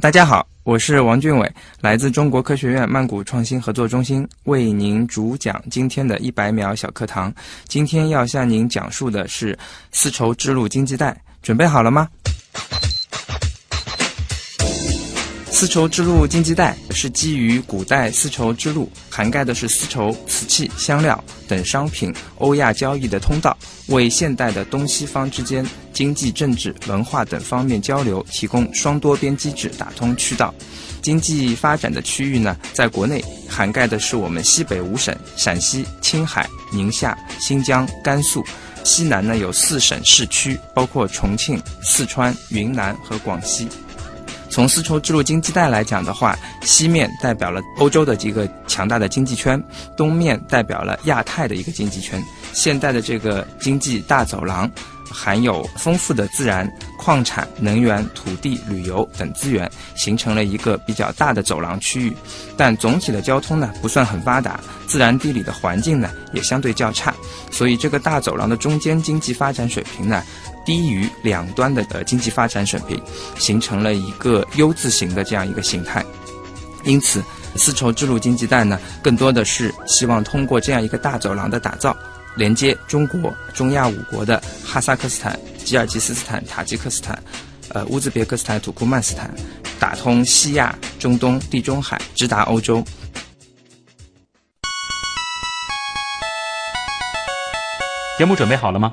[0.00, 7.34] 大家好，我是王俊伟，来自中国科学院曼谷创新合作中心，为您主讲今天的一百秒小课堂。
[7.66, 9.58] 今天要向您讲述的是
[9.90, 12.08] 丝绸之路经济带，准备好了吗？
[15.58, 30.54] 丝绸之路经济带是基于古代丝绸之路，涵盖的是丝绸、瓷器、香料等商品欧亚交易的通道，为现代的东西方之间经济、政治、文化等方面交流提供双多边机制，打通渠道。
[31.02, 38.44] 经济发展的区域呢，在国内涵盖的是我们西北五省：陕西、青海、宁夏、新疆、甘肃；
[38.84, 43.68] 西南呢有四省市区，包括重庆、四川、云南和广西。
[44.58, 49.62] 从丝绸之路经济带来讲的话，西面代表了欧洲的几个强大的经济圈，
[49.96, 52.20] 东面代表了亚太的一个经济圈。
[52.52, 54.68] 现代的这个经济大走廊，
[55.08, 62.12] 含有丰富的自然、矿产、能源、土地、旅游等资源，形成了一个比较大的走廊区域。
[62.56, 67.14] 但总体的交通呢不算很发达，自然地理的环境呢也相对较差，
[67.52, 70.20] 所以这个大走廊的中间经济发展水平呢。
[70.68, 73.02] 低于两端的呃经济发展水平，
[73.38, 76.04] 形成了一个 U 字形的这样一个形态。
[76.84, 77.24] 因此，
[77.56, 81.96] 丝绸之路经济带呢，更多的是希望通过这样一个大走廊的打造，
[82.36, 87.18] 连接中国、中亚五国的哈萨克斯坦、吉尔吉斯斯坦、塔吉克斯坦、
[87.70, 89.34] 呃乌兹别克斯坦、土库曼斯坦，
[89.80, 92.84] 打通西亚、中东、地中海，直达欧洲。
[98.18, 98.92] 节目准备好了吗？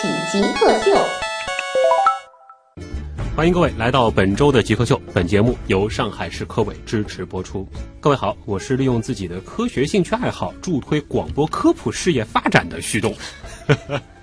[0.00, 0.96] 喜极客秀，
[3.36, 4.98] 欢迎各位来到本周的极客秀。
[5.12, 7.68] 本节目由上海市科委支持播出。
[8.00, 13.14] 各位好，我是利用自己的科学兴趣爱好助推广播科普事业发展的旭东。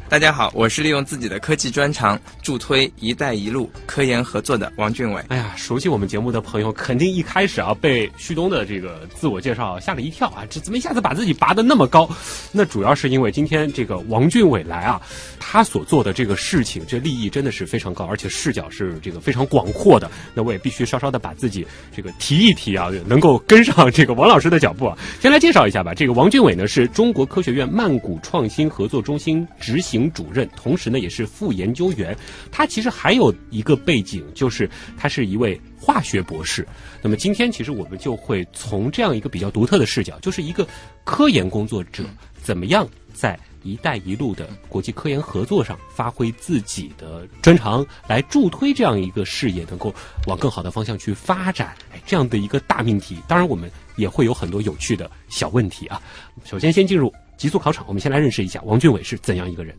[0.09, 5.21] 大家好，我是利用自己的科技专长助推“一带一路”科研合作的王俊伟。
[5.27, 12.09] 哎呀，熟悉我们节目的朋友肯定一开始啊被旭东的这个自我介绍吓了一跳啊，这怎么一下子把自己拔得那么高？
[12.53, 15.01] 那主要是因为今天这个王俊伟来啊，
[15.41, 20.09] 他所做的这个事情，这利益真的是非常高，而且视角是这个非常广阔的。
[20.33, 24.97] 那我也必须稍稍的把自己这个提一提啊，能够跟上这个王老师的脚步啊。
[25.19, 29.96] 先来介绍一下吧，这个王俊伟呢是中国科学院曼谷创新合作中心执行。
[30.13, 32.17] 主任，同时呢也是副研究员。
[32.51, 36.67] 他其实还有一个背景，就是他是一位化学博士。
[37.01, 40.67] 那么今天其实我们就会从这样一个比较独特的视角，就是一个
[41.03, 42.03] 科研工作者
[42.41, 49.93] 怎么样在“一带一路”的国际科研合作上发挥自己的专长，来助推这样一个事业能够
[50.27, 51.75] 往更好的方向去发展。
[51.93, 56.01] 哎，这样的一个大命题，当然我们也会有很多有趣的小问题啊。
[56.45, 59.75] 首先，先进入极速考场，我们先来认识一下王俊伟是怎样一个人。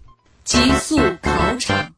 [0.48, 1.92] 极速考场，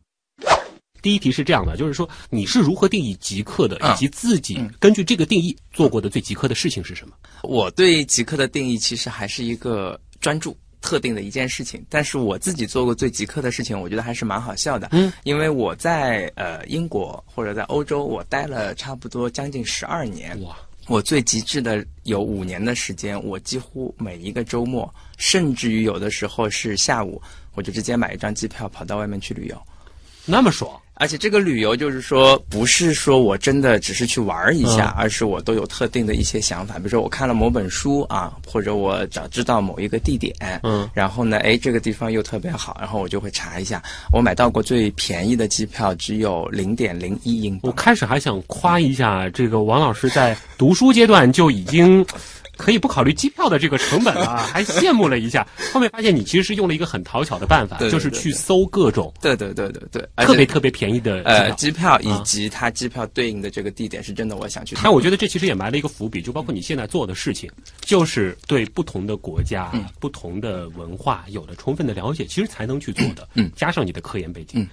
[1.01, 7.15] 第一题是这样的，就是说你是如何定义极客的，以及自己根据这个定义做过的最极客的事情是什么？
[7.45, 14.89] 我对极客的定义其实还是一个专注特定的一件事情，但是我自己做过最极客的事情，我觉得还是蛮好笑的。
[14.91, 20.37] 嗯，因为我在呃英国或者在欧洲，我待了差不多将近十二年。
[20.43, 20.57] 哇，
[20.89, 27.23] 我最极致的有五年的时间，我几乎每一个周末，甚至于有的时候是下午。
[27.55, 29.57] 我就直接买一张机票跑到外面去旅游，
[30.25, 30.71] 那么爽！
[30.95, 36.75] 而且这个旅游就是说，不是说我真的只是去玩一下，而是我都有特定的一些想法。
[36.75, 43.83] 比如说，我看了某本书啊，或者我早知道某一个地点，嗯，然后呢，哎，这个地方又特别好，然后我就会查一下。
[44.13, 52.05] 我买到过最便宜的机票只有零点零一英镑我开始还想夸一下这个王老师，在读书阶段就已经。
[52.61, 55.47] 可以不考虑机票的这个成本啊， 还羡慕了一下。
[55.73, 64.77] 后面发现你其实是用了一个很讨巧的办法，就是去搜各种对对对对对特别特别便宜的呃机票，以及它机票对应的这个地点是真的我想去。
[64.83, 73.27] 但我觉得这其实也埋了一个伏笔，就包括你现在做的事情，就是对不同的国家、不同的文化有了充分的了解，其实才能去做的。
[73.35, 74.69] 嗯，加上你的科研背景。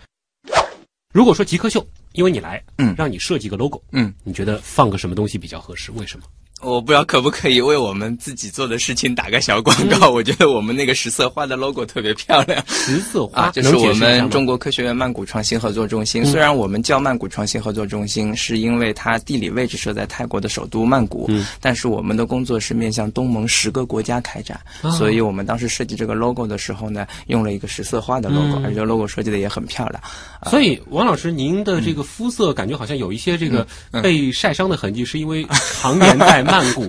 [1.14, 5.92] 如果说极客秀，因为你来，嗯，让你设计个 logo，嗯，你觉得放个什么东西比较合适？
[5.94, 6.26] 为什么？
[6.64, 10.10] 我不知道可不可以为我们自己做的事情打个小广告。
[10.10, 12.64] 我觉得我们那个十色花的 logo 特别漂亮。
[12.68, 16.26] 十色花，啊，这是我们中国科学院曼谷创新合作中心。
[16.26, 21.30] 虽然我们叫曼谷创新合作中心，是因为它地理位置设在泰国的首都曼谷，
[21.62, 24.60] 但是我们的工作是面向东盟十个国家开展，
[24.98, 30.02] 所以我们当时设计这个 logo 的时候呢，用了一个十色花的 logo，、而且 logo 设计的也很漂亮。
[30.50, 35.46] 所以，王老师，您的这个肤色感觉好像有一些这个嗯被晒伤的痕迹，是因为
[35.80, 36.88] 常年在曼谷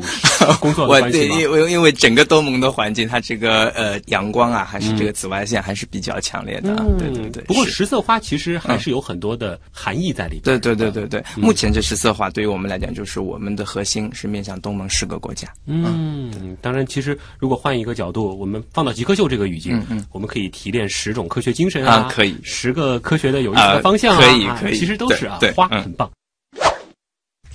[0.60, 1.40] 工作的我对，关系吗？
[1.40, 6.75] 因为因为整个东盟的环境，它这个呃阳光啊，还是这个紫外线还是比较强烈的。
[6.76, 7.43] 啊对对对。
[7.43, 10.43] 嗯不过十色花其实还是有很多的含义在里边。
[10.43, 15.49] 对对对对对，目前这十色花对于我们来讲，就是我们的核心是面向东盟十个国家。
[15.66, 19.82] 嗯，当然，其实如果换一个角度，我们放到极客秀这个语境，
[20.12, 26.10] 我们可以提炼十种科学精神啊，啊可以十个科学的有意思的啊方向啊，可以啊可以其实都是啊，花很棒。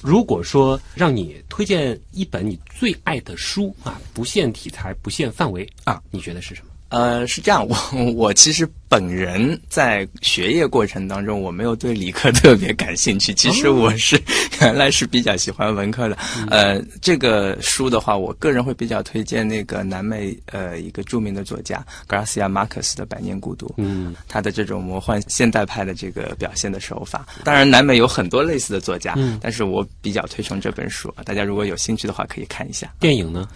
[0.04, 6.73] 如果说让你推荐一本你最爱的书啊，不限题材、不限范围啊，你觉得是什么？
[6.94, 7.76] 呃，是这样，我
[8.14, 13.34] 我其实本人在学业过程当中，我没有对理科 特别感兴趣。
[13.34, 14.16] 其实我是、
[14.62, 16.16] 原来是比较喜欢文科的。
[16.52, 23.66] 呃，这个书的话，我个人会比较推荐那个南美呃一个著名的作家 Garcia Marquez 的《百年孤独》。
[23.78, 27.26] 嗯，他的这种魔幻现代派的这个表现的手法。
[27.44, 32.94] 当然，南美有很多类似的作家，嗯但是我比较推崇这本书，大家如果有兴趣的话，可以看一下。
[33.00, 33.48] 电影呢？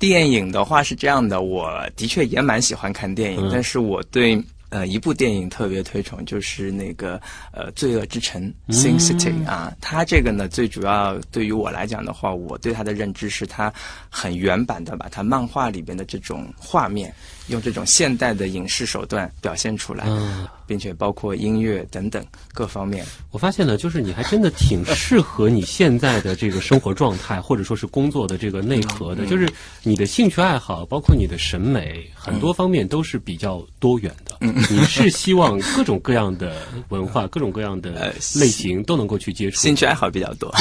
[0.00, 7.20] 电影的话是这样的，我的确也蛮喜欢看电影，嗯但是我对呃一部电影特别推崇，就是那个
[7.52, 9.76] 呃《罪恶之城》（Sin City） 啊。
[9.78, 13.70] 它这个呢，最主要对于我来讲的话，我对它的认知是它
[14.08, 17.14] 很原版的把它漫画里边的这种画面，
[17.50, 22.24] 用这种现代的影视手段表现出来，嗯并且包括音乐等等
[22.54, 23.04] 各方面。
[23.32, 29.26] 我发现呢，就是你还真的挺适合你现在的这个生活状态，或者说是工作的这个内核嗯的。
[29.26, 29.50] 就是
[29.82, 34.36] 你的兴趣爱好，包括你的审美，很多方面都是比较多元的。
[34.42, 39.58] 嗯你是希望各种各样的文化、各种各样的呃类型都能够去接触。
[39.60, 40.54] 兴趣爱好比较多，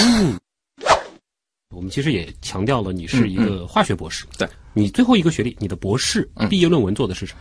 [1.76, 4.26] 我们其实也强调了，你是一个化学博士。
[4.40, 7.39] 对，你最后一个学历，你的博士毕业论文做的是什么？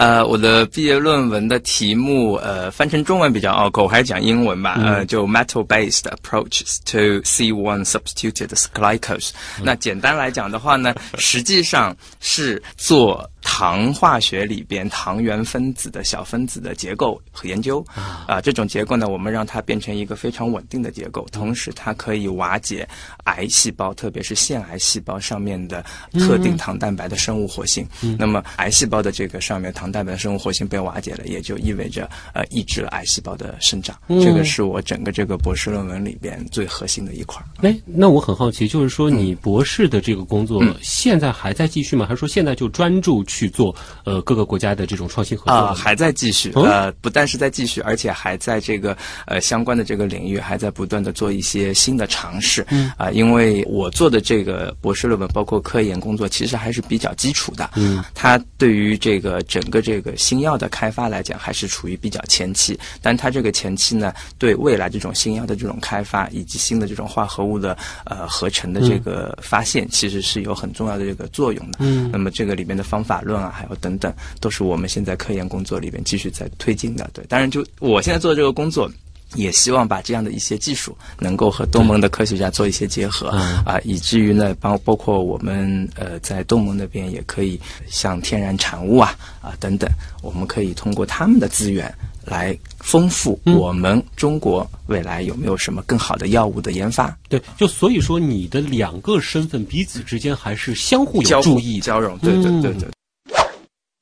[0.00, 4.80] 呃，我的毕业论文的题目，呃，翻成中文比较拗口，我还是讲英文吧。
[4.82, 9.32] 呃，就 metal-based approaches to C1 substituted glycose、
[9.62, 17.84] 那简单来讲的话呢，实际上是做糖化学里边糖原分子的小分子的结构和研究。
[18.26, 22.88] 啊、这种结构呢，我们让它变成一个非常稳定的结构，同时它可以瓦解
[23.24, 27.86] 癌细胞，特别是腺癌细胞上面的特定糖蛋白的生物活性。
[28.18, 33.96] 那么癌细胞的这个上面糖蛋白的生物活性被瓦解了，也就意味着呃抑制了癌细胞的生长。
[34.08, 37.44] 这个是我整个这个博士论文里边最核心的一块儿。
[37.62, 42.06] 哎，那我很好奇，就是说你博士的这个工作现在还在继续吗？
[42.06, 45.74] 还是说现在就专注去做呃各个国家的这种创新合作啊？
[45.74, 48.96] 还在继续，哦呃，不但是在继续，而且还在这个
[49.26, 52.66] 呃相关的这个领域，还在不断的做一些新的尝试。
[52.70, 57.70] 嗯啊、因为我做的这个博士论文，包括科研工作，其实还是比较基础的。
[57.76, 62.78] 嗯，它对于这个整个这个新药的开发来讲，还是处于比较前期。
[63.00, 71.78] 但它这个前期呢，对未来这种新药的这种开发，以及新的这种化合物的呃合成的这个发现，其实是有很重要的这个作用的。
[71.80, 77.08] 嗯那么这个里面的方法论啊，还有等等，都是我们现在科研工作里面继续在推进的。
[77.12, 78.90] 对，当然就我现在做的这个工作。
[79.34, 89.88] 也希望把这样的一些技术能够和东盟的科学家做一些结合，嗯啊，以至于呢，包包括我们呃在东盟那边也可以像天然产物啊啊等等，
[90.22, 91.92] 我们可以通过他们的资源
[92.24, 101.80] 来丰富嗯我们中国未来有没有什么更好的药物的研发，对，就所以说你的两个身份彼此之间还是相互有注意的。
[101.82, 102.88] 交融，对对对嗯对。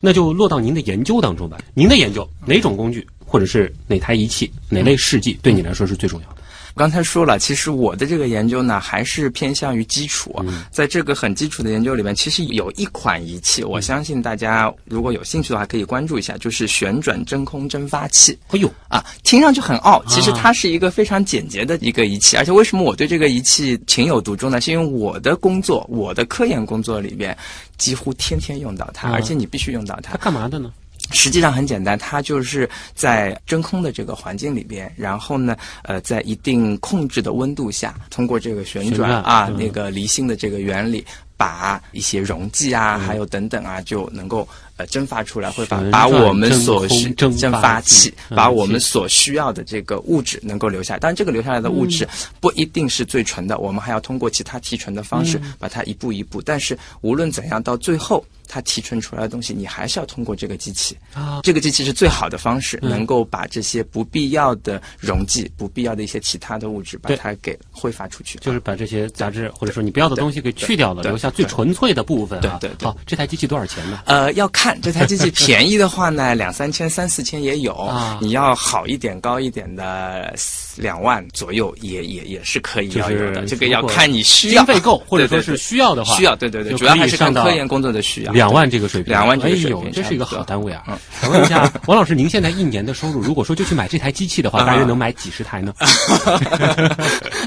[0.01, 1.59] 那就落到您的研究当中吧。
[1.75, 6.37] 您的研究哪种工具或者是哪台仪器、哪类试剂对你来说是最重要的？
[6.75, 10.33] 我刚才说了，其实我的这个研究呢，还是偏向于基础。
[10.71, 18.39] 在这个很基础的研究里面，其实有一款仪器，我相信大家如果有兴趣的话，可以关注一下，就是旋转真空蒸发器。
[18.51, 22.37] 哎呦，啊，听上去很傲，其实它是一个非常简洁的一个仪器。
[22.37, 24.61] 而且为什么我对这个仪器情有独钟呢？
[24.61, 27.37] 是因为我的工作，我的科研工作里边
[27.77, 30.19] 几乎天天用到它，啊而且你必须用到它它。
[30.19, 30.73] 干嘛的呢？
[31.11, 41.05] 实际上很简单，它就是在真空的这个环境里边，然后呢，呃，在一定控制的温度下，通过这个旋旋转转啊，嗯那个离心的这个原理，
[41.37, 44.47] 把一些溶剂啊，还有等等啊，就能够
[44.77, 51.01] 呃蒸发出来，会把把我们所需蒸蒸发器把我们所需要的这个物质能够留下来。
[51.01, 52.07] 当然，这个留下来的物质
[52.41, 56.43] 不一定是最纯的，我们还要通过其他提纯的方式把它一步一步。
[56.43, 60.97] 但是无论怎样，到最后它提纯出来的东西，你还是要通过这个机器。
[61.13, 62.89] 啊，这个机器是最好的方式，嗯。
[62.89, 68.39] 能够把这些不必要的溶剂、不必要的一些其他的物质，把它给挥发出去。
[68.39, 72.59] 就是把这些杂质或者说你不要的东西给去掉了，留下最纯粹的部分啊。
[72.61, 72.89] 对对对。
[72.89, 74.01] 好，这台机器多少钱呢？
[74.07, 78.19] 呃，要看这台机器便宜的话呢，两三千、三四千也有；啊。
[78.23, 80.35] 你要好一点、高一点的，
[80.79, 83.45] 两万左右也也也是可以就是要有的。
[83.47, 88.33] 这个要看你需要经费够，或者说是需要的话，需要，对对对，主要还是看科研工作的需要。
[88.33, 90.85] 两万这个水平，两万这个水平哎呦，这是一个好单位啊！
[90.89, 95.75] 嗯想问一下，王老师，您现在一年的收入，如果说就去买这台机器的话，啊大约能买几十台呢？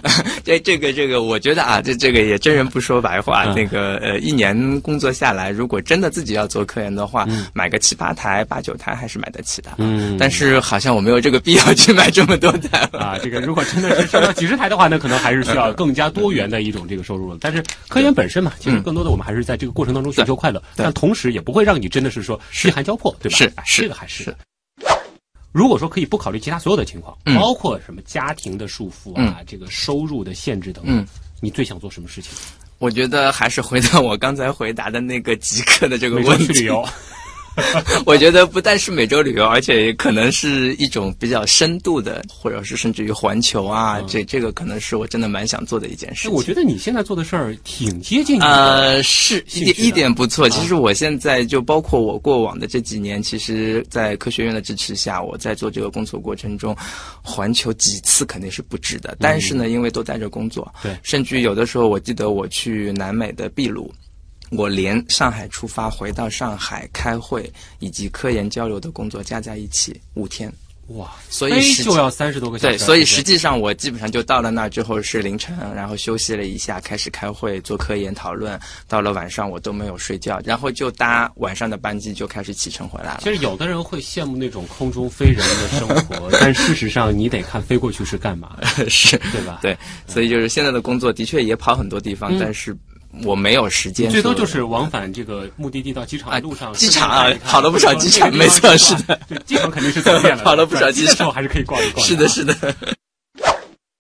[0.44, 3.46] 这这个这个，我觉得啊，这这个也真人不说白话。
[3.46, 9.72] 嗯那个呃，一年工作下来，如果真的自己要做科研的话，嗯买个七八台、八九台还是买得起的。
[9.78, 13.00] 嗯但是好像我没有这个必要去买这么多台了。
[13.00, 17.38] 啊，这个如果真的是上到几十台的话那，可能还是需要更加多元的一种这个收入了。
[17.42, 23.38] 但是科研本身嘛，其实更多的我们还是在这个过程当中寻求快乐，但同时也不会让你真的是说饥寒交迫，对吧？
[23.56, 24.36] 啊是是这个还是是。
[25.52, 31.06] 如果说可以不考虑其他所有的情况，嗯包括什么家庭的束缚啊、这个收入的限制等等，嗯
[31.42, 32.32] 你最想做什么事情？
[32.78, 36.48] 我觉得还是回到我刚才回答的那个极客的这个问题。
[36.48, 36.84] 去旅游，
[38.06, 48.48] 我觉得不但是美洲旅游，而且可能是一种比较深度的，或者是甚至于环球啊，这这个可能是我真的蛮想做的一件事我觉得你现在做的事儿挺接近你的。
[48.48, 50.46] 呃，是一点一点不错。
[50.46, 56.76] 啊其实我现在就包括我过往的这几年，其实，在科学院的支持下，我在做这个工作过程中，
[57.22, 59.16] 环球几次肯定是不止的。
[59.20, 63.94] 但是呢，因为都在这工作，对甚至于有的时候，我记得我去南美的秘鲁。
[64.52, 70.52] 我连上海出发回到上海开会以及科研交流的工作加在一起五天，
[70.88, 72.78] 哇，所以就要三十多个小时。
[72.78, 78.60] 对，所以实际上我基本上就到了那之后是凌晨，然后休息了一下，开始开会做科研讨论。
[78.90, 83.34] 到了晚上我都没有睡觉，然后就搭晚上的班机就开始启程回来了其。
[83.34, 88.58] 实有的人会羡慕那种空中飞人的生活， 但事实上你得看飞过去是干嘛，
[88.90, 89.60] 是，对吧？
[89.62, 89.78] 对，
[90.08, 92.76] 所以就是现在的工作的确也跑很多地方，嗯但是
[93.24, 94.10] 我没有时间。
[94.10, 102.06] 最多就是往返这个目的地到机场的路上，啊机场啊跑了不少机场没错是的，对，机场肯定是走遍了，跑了不少机场转的时候还是可以逛一逛。
[102.06, 102.28] 是的，。
[102.28, 102.56] 是的，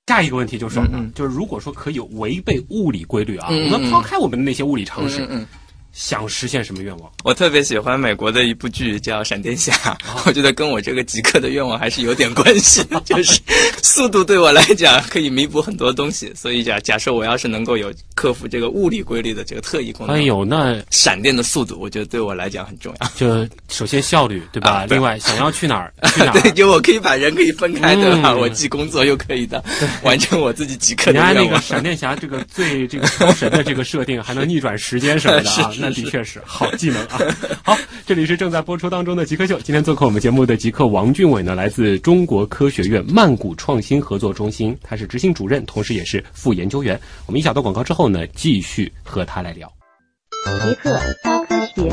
[0.07, 0.97] 下一个问题就是什么呢？
[0.97, 5.47] 嗯嗯就是如果说可以违背物理规律啊，我们抛开我们的那些物理常识，嗯嗯。
[5.93, 7.11] 想实现什么愿望？
[7.23, 13.39] 我特别喜欢美国的一部剧叫《闪电侠》，啊我觉得跟我这个极客的愿望还是有点关系， 就是
[13.83, 23.07] 速度对我来讲可以弥补很多东西，所以假假设我要是能够有克服这个物理规律的这个特异功能，哎呦，那闪电的速度，我觉得对我来讲很重要。
[23.15, 24.71] 就首先效率对吧？
[24.71, 26.41] 啊对另外 想要去哪儿 去哪儿。
[26.41, 28.31] 对，就我可以把人可以分开，对吧？
[28.31, 29.63] 嗯我既工作又可以的，
[30.03, 31.61] 完成我自己极客你看那个的愿望。
[31.61, 37.19] 闪电侠这个最这个超神的这个设定，还能逆转时间什么的啊，那的确是好技能啊。
[37.63, 46.99] 好，这里是正在播出当中的极客秀，今天做客我们节目的极客王俊伟呢，来自中国科学院曼谷创新合作中心，他是执行主任，同时也是副研究员。
[47.25, 49.71] 我们一小段广告之后呢，继续和他来聊。
[50.63, 51.89] 极客高科学。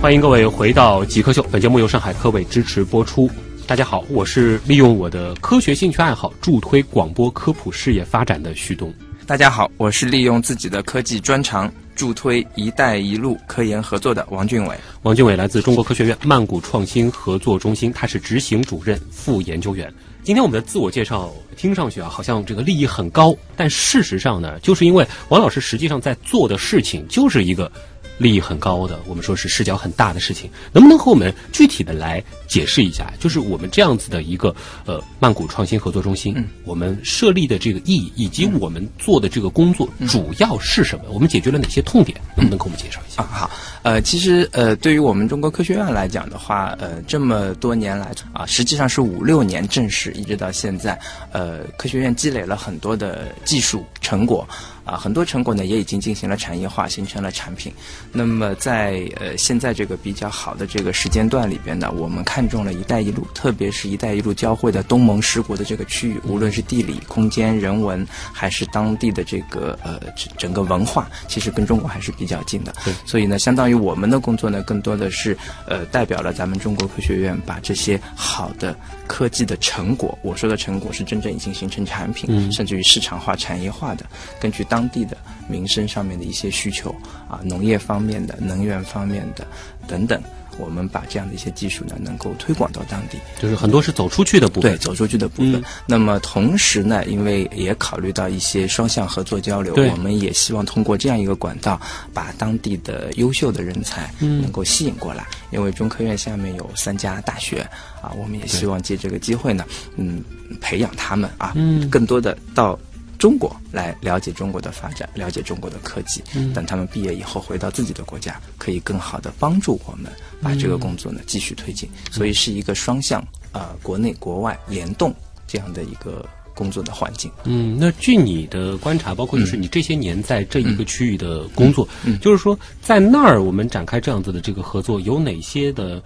[0.00, 3.30] 欢迎各位回到极客秀，本节目由上海科委支持播出。
[3.66, 8.92] 大家好，我是利用我的科学兴趣爱好助推广播科普事业发展的旭东。
[9.26, 14.76] 大家好，我是利用自己的科技专长助推“一带一路”科研合作的王俊伟。
[15.00, 19.90] 王俊伟来自中国科学院曼谷创新合作中心，他是执行主任、副研究员。
[20.22, 27.70] 今天我们的自我介绍听上去啊，好像这个利益很高，但事实上呢，就是因为王老师实际上在做的事情就是一个
[28.18, 30.50] 利益很高的，我们说是视角很大的事情。
[30.72, 33.12] 能不能和我们具体的来解释一下？
[33.18, 34.54] 就是我们这样子的一个
[34.84, 41.04] 呃曼谷创新合作中心，我们设立的这个意义，以及我们做的这个工作主要是什么？
[41.08, 42.20] 我们解决了哪些痛点？
[42.36, 43.22] 能不能给我们介绍一下？
[43.22, 43.50] 啊，好，
[43.82, 50.98] 呃，其实呃，对于我们中国科学院来讲的话，呃，这么多年来啊，实际上是五六年正式一直到现在，
[51.32, 54.46] 呃，科学院积累了很多的技术成果。
[54.84, 57.72] 啊，很多成果呢也已经进行了产业化，形成了产品。
[58.12, 72.74] 那么在呃现在这个比较好的这个时间段里边呢，我们看中了“一带一路”，特别是一带一路交汇的东盟十国的这个区域，无论是地理、空间、人文，还是当地的这个呃整整个文化，其实跟中国还是比较近的。
[73.06, 75.36] 所以呢，相当于我们的工作呢，更多的是
[75.66, 78.76] 呃代表了咱们中国科学院把这些好的
[79.06, 84.04] 科技的成果，我说的成果是真正已经形成产品，嗯甚至于市场化、产业化的，
[84.40, 85.16] 根据当地的
[85.48, 86.94] 民生上面的一些需求
[87.28, 89.46] 啊，农业方面的、能源方面的
[89.86, 90.22] 等等。
[90.58, 94.72] 我们把这样的一些技术呢，能够推广到当地，就是很多是走出去的部分。
[94.72, 95.54] 对，走出去的部分。
[95.54, 101.80] 嗯那么同时呢，因为也考虑到一些双向合作交流，我们也希望通过这样一个管道，
[102.12, 105.26] 把当地的优秀的人才嗯能够吸引过来。
[105.50, 107.60] 因为中科院下面有三家大学
[108.00, 109.64] 啊，我们也希望借这个机会呢，
[109.96, 110.22] 嗯，
[110.60, 112.78] 培养他们啊，嗯更多的到。
[113.24, 116.22] 中国来了解中国的发展，了解中国的科技。
[116.36, 120.12] 嗯等他们毕业以后回到自己的国家，可以更好的帮助我们
[120.42, 121.88] 把这个工作呢继续推进。
[122.10, 125.10] 所以是一个双向啊、呃国内国外联动
[125.46, 126.22] 这样的一个
[126.54, 127.30] 工作的环境。
[127.44, 136.02] 嗯，那据你的观察，包括就是你这些年在这一个区域的工作，嗯就是说在那儿我们展开这样子的这个合作，有哪些的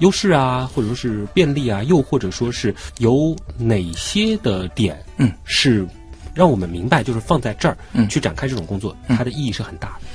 [0.00, 5.88] 优势啊，或者说是便利啊，又或者说是有哪些的点，嗯，是
[6.38, 10.06] 让我们明白，就是放在这儿，嗯去展开这种工作，它的意义是很大的。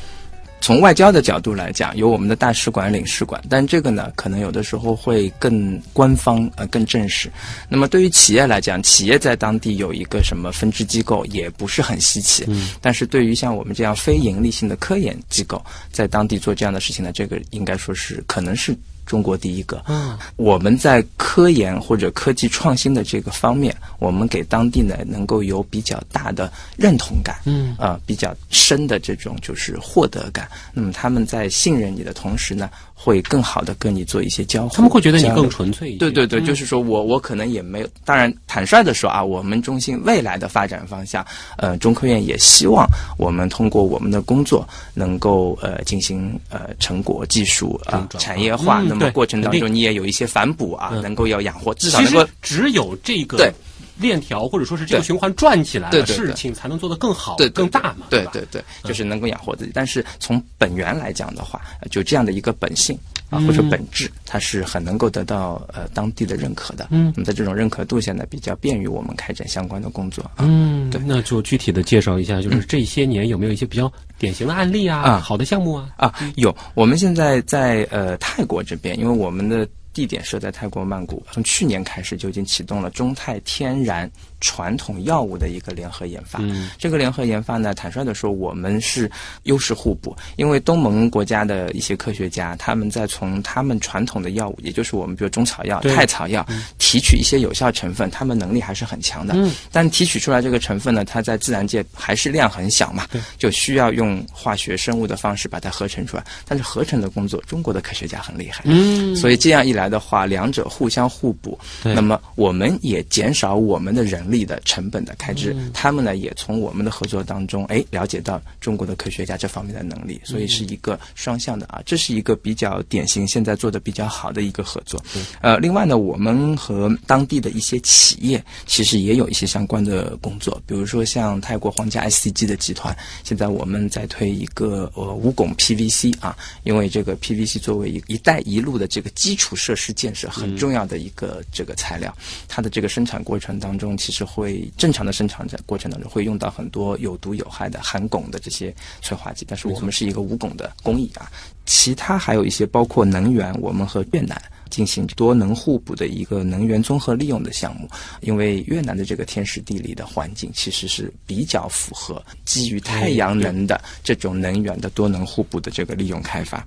[0.62, 7.30] 从外交的角度来讲，有我们的大使馆、领事馆，但这个呢，可能有的时候会更官方、呃更正式。
[7.68, 12.46] 那么对于企业来讲，企业在当地有一个什么分支机构，也不是很稀奇。
[12.48, 15.62] 嗯，但是对于像我们这样非盈利性的科研机构，
[15.92, 18.74] 在当地做这样的事情呢，这个应该说是可能是
[19.06, 19.84] 中国第一个。
[19.88, 30.50] 嗯，我们在科研或者科技创新的这个方面，我们给当地呢能够有比较大的认同感，嗯呃，比较深的这种就是获得感。
[30.74, 32.70] 那么他们在信任你的同时呢，
[33.04, 35.98] 会更好的跟你做一些交互，他们会觉得你更纯粹一些。
[35.98, 36.46] 对对对，嗯。
[36.46, 41.26] 就是说我我可能也没有，当然坦率的说啊，我们中心未来的发展方向，
[41.58, 51.02] 呃，中科院也希望我们通过我们的工作能够呃进行呃成果技术啊、产业化，嗯那么过程当中你也有一些反哺啊，嗯。
[51.02, 53.52] 能够要养活，至少其能够只有这个对
[53.98, 59.72] 链条或者说是这个循环转起来了，对对对事情才能做得更好、更大嘛，对对对，就是能够养活自己。
[59.74, 62.98] 但是从本源来讲的话，呃就这样的一个本性
[63.30, 66.88] 啊，或者嗯本质，它是很能够得到呃当地的认可的。
[66.92, 70.40] 嗯那么在这种认可度下呢，比较便于我们开展相关的工作啊。
[70.40, 75.90] 嗯，对那就具体的介绍一下，就是这些年有没有一些比较典型的案例啊，啊好的项目啊？
[75.98, 84.10] 啊，有，我们现在在呃泰国这边，因为我们的地点设在泰国曼谷，从去年开始就已经启动了中泰天然
[84.42, 86.40] 传统药物的一个联合研发。
[86.42, 89.10] 嗯这个联合研发呢，坦率的说，我们是
[89.44, 96.46] 优势互补，因为东盟国家的一些科学家，他们在从他们传统的药物，也就是我们比如中草药、对泰草药，
[96.80, 99.36] 提取一些有效成分，他们能力还是很强的。
[99.38, 106.24] 嗯但提取出来这个成分呢，它在自然界还是量很小嘛，就需要用化学生物的方式把它合成出来。
[106.46, 108.64] 但是合成的工作，中国的科学家很厉害。
[108.66, 111.94] 嗯所以这样一来的话，两者互相互补，对。
[111.94, 115.72] 那么我们也减少我们的人力的成本的开支，嗯。
[115.74, 125.02] 他们呢也从我们的合作当中，哎，了解到中国的科学家这方面的能力，所以是一个双向的啊，这是一个比较典型，现在做的比较好的一个合作。
[125.42, 142.16] 呃，另外呢，我们和当地的一些企业其实也有一些相关的工作，比如说像泰国皇家 SCG 的集团，现在我们在推一个呃无汞 PVC 啊，因为这个 PVC 作为一“一带一路”的这个基础设是建设很重要的一个这个材料，
[142.48, 151.32] 它的这个生产过程当中，其实会正常的生产在过程当中会用到很多有毒有害的含汞的这些催化剂，但是我们是一个无汞的工艺啊。
[151.66, 154.42] 其他还有一些包括能源，我们和越南。
[154.70, 157.88] 进行多能互补的一个能源综合利用的项目，
[158.22, 166.66] 因为越南的这个天时地利的环境其实是比较符合基于太阳能的这种能源的多能互补的这个利用开发。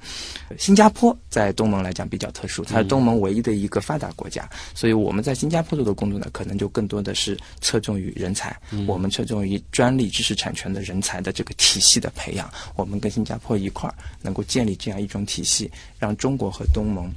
[0.56, 8.56] 新加坡在东盟来讲比较特殊，它是东盟唯一的一个发达国家，所以我们在新加坡做的工作呢，可能就更多的是侧重于人才，
[8.86, 15.68] 我们侧重于专利知识产权的人才的这个体系的培养，我们跟新加坡一块儿能够建立这样一种体系，
[15.98, 17.10] 让中国和东盟。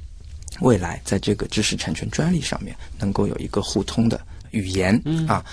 [0.58, 5.44] 未来在这个知识产权专利上面能够有一个互通的语言、啊，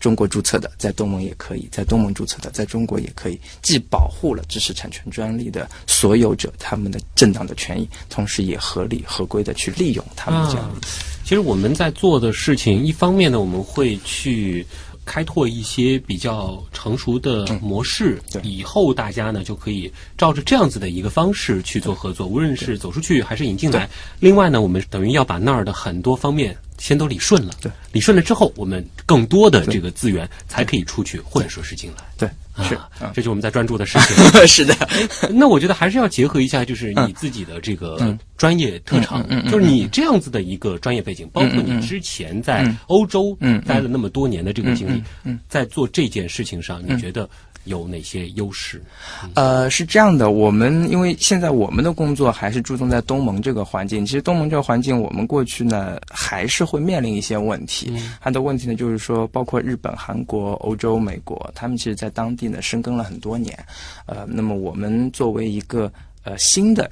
[0.00, 10.88] 中国注册的在东盟也可以，在东盟注册的在中国也可以，既保护了知识产权专利的所有者他们的正当的权益，同时也合理合规的去利用他们这样的。
[11.22, 14.66] 其实我们在做的事情，一方面呢，我们会去
[15.06, 18.42] 开拓一些比较成熟的模式，对。
[18.42, 23.88] 以后大家呢就可以照着这样子的一个方式去做合作，无论是走出去还是引进来。
[24.20, 32.04] 另外呢，我们等于要把那儿的很多方面先都理顺了，对，理顺了之后，我们更多的这个资源才可以出去，或者说是进来。
[32.18, 32.28] 对，
[32.64, 32.78] 是。
[33.12, 34.16] 这就是我们在专注的事情。
[34.46, 34.74] 是的，
[35.32, 43.36] 那我觉得还是要结合一下，就是你自己的这个专业特长，嗯嗯嗯嗯就是你这样子的一个专业背景，包括你之前在欧洲
[43.66, 45.02] 待了那么多年的这个经历
[45.48, 47.28] 在做这件事情上，你觉得
[47.66, 48.82] 有哪些优势？
[49.34, 54.04] 呃，是这样的，我们因为现在我们的工作还是注重在东盟这个环境。
[54.04, 57.92] 其实东盟这个环境，我们过去呢还是会面临一些问题。
[58.20, 63.56] 它的问题呢，就是说，包括日本、韩国、欧洲、美国，他们其实在当地呢深耕了很多年。
[64.06, 65.92] 呃，那么我们作为一个
[66.24, 66.90] 呃新的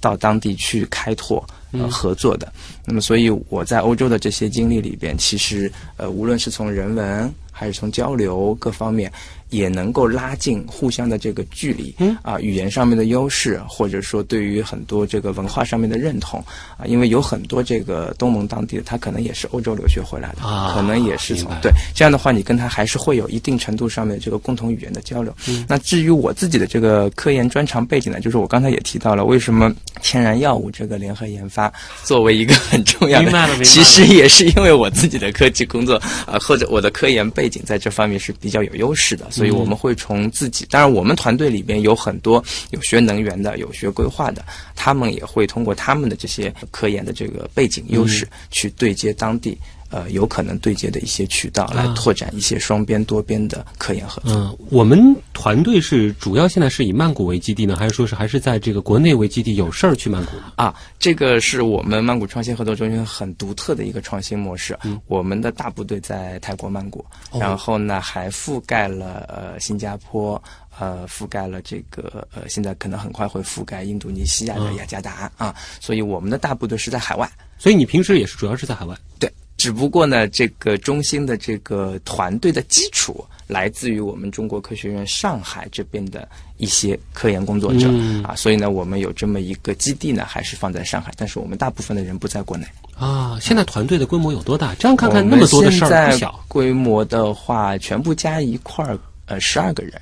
[0.00, 2.50] 到当地去开拓呃合作的，
[2.86, 9.12] 那么所以我在欧洲的这些经历里边，其实呃无论是从人文还是从交流各方面，
[9.50, 11.94] 也能够拉近互相的这个距离。
[11.98, 16.44] 嗯啊，语言上面的优势，或者说对于很多这个文化上面的认同
[16.76, 25.34] 啊，因为有很多这个东盟当地的，他可能也是欧洲留学回来的，啊可能也是从对这样的话，你跟他还是会有一定程度上面的这个共同语言的交流。
[25.48, 31.72] 嗯那至于我自己的这个科研专长背景呢，就是我刚才也提到了，为什么天然药物这个联合研发
[32.04, 49.56] 作为一个很重要的，其实也是因为我自己的科技工作啊、呃或者我的科研背景在这方面是比较有优势的，所以我们会从自己，当然我们团队里边有很多有学能源的、有学规划的，他们也会通过他们的这些科研的这个背景优势，去对接当地。
[49.90, 54.32] 呃，有可能对接的一些渠道，来拓展一些双边、多边的科研合作。
[54.32, 59.56] 嗯，我们团队是主要现在是以曼谷为基地呢，还是说是还是在这个国内为基地？
[59.56, 60.52] 有事儿去曼谷呢？
[60.56, 64.78] 啊，这个是我们曼谷创新合作中心很独特的一个创新模式。
[64.84, 70.40] 嗯我们的大部队在泰国曼谷，哦然后呢还覆盖了呃新加坡。
[70.80, 77.28] 呃，覆盖了这个呃，现在可能很快会覆盖印度尼西亚的嗯雅加达、啊，所以我们的大部队是在海外。
[77.58, 78.96] 所以你平时也是主要是在海外。
[79.18, 86.26] 对，只不过呢，这个中心的这个团队的基础来自于我们中国科学院上海这边的
[86.58, 92.64] 一些科研工作者、嗯啊，所以呢，我们有这么一个基地呢，还是放在上海，但是我们大部分的人不在国内。
[92.96, 94.74] 啊，现在团队的规模有多大？
[94.76, 96.38] 这样看看那么多的事儿不小。
[96.46, 99.92] 规模的话，全部加一块儿，呃，十二个人。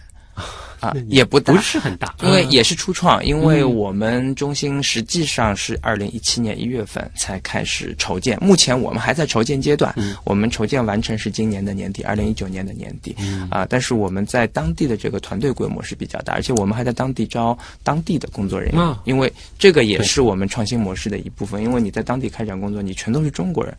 [0.87, 3.77] 啊，也不大，不是很大啊因为也是初创，因为嗯。
[3.77, 10.17] 我们中心实际上是二零一七年一月份才开始筹建，目前我们还在筹建阶段，嗯。
[10.25, 13.47] 我们筹建完成是今年的年底，二零一九年的年底，嗯。
[13.51, 19.01] 啊，但是我们在当地的这个团队规模是比较大，而且我们还在当地招当地的工作人员，啊。
[19.05, 23.77] 因为这个也是我们创新模式的一部分，因为你在当地开展工作，你全都是中国人，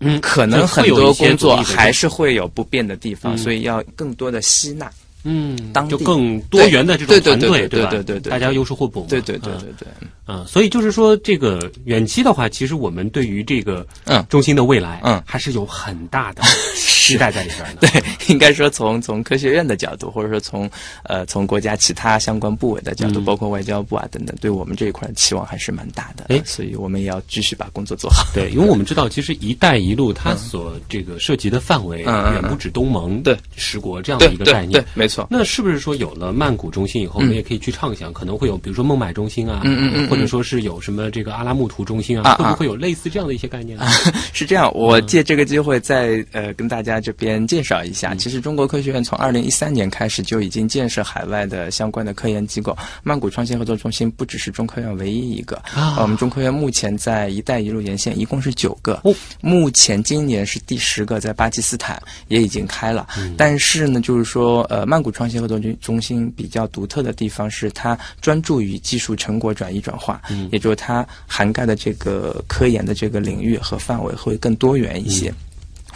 [0.00, 3.38] 嗯可能很多工作还是会有不便的地方，嗯。
[3.38, 4.90] 所以要更多的吸纳。
[5.24, 5.56] 嗯，
[5.88, 7.90] 就更多元的这种团队，对吧？
[7.90, 8.30] 对对对。
[8.30, 9.06] 大家优势互补嘛。
[9.08, 9.60] 对对对嗯。
[9.60, 9.88] 对对，
[10.26, 14.24] 嗯，所以就是说，这个远期的话，其实我们对于这个嗯。
[14.28, 15.22] 中心的未来，嗯。
[15.26, 16.42] 还是有很大的
[17.12, 17.78] 期待在里边呢。
[17.80, 20.68] 对，应该说从从科学院的角度，或者说从
[21.04, 26.26] 呃从国家其他相关部委的角度，嗯包括外交部啊等等，对我们这一块期望还是蛮大的。
[26.28, 28.24] 哎所以我们也要继续把工作做好。
[28.34, 35.26] 对，因为我们知道，其实“一带一路”它所这个涉及的范围远不止东盟对十国这样的一个概念对对。，没错。
[35.30, 43.86] 那是不是说有了曼谷中心以后，我们也可以去畅想，可能会有比如说孟买中心啊，嗯嗯嗯嗯或者说是有什么这个阿拉木图中心啊啊，会啊不会有类似这样的一些概念呢？
[44.32, 48.14] 是这样，我借这个机会再呃跟大家这边介绍一下。
[48.14, 55.56] 其实中国科学院从二零一三年开始就已经建设海外的相关的科研机构，曼谷创新合作中心不只是中科院唯一一个。
[55.74, 63.06] 啊呃我们中科院目前在“一带一路”沿线一共是九个，哦目前今年是第十个，在巴基斯坦也已经开了。
[63.18, 75.32] 嗯但是呢，就是说，呃，曼谷创新合作中中心比较独特的地方是它专注于技术成果转移转化，嗯也就是它涵盖的这个科研的这个领域和范围会更多元一些。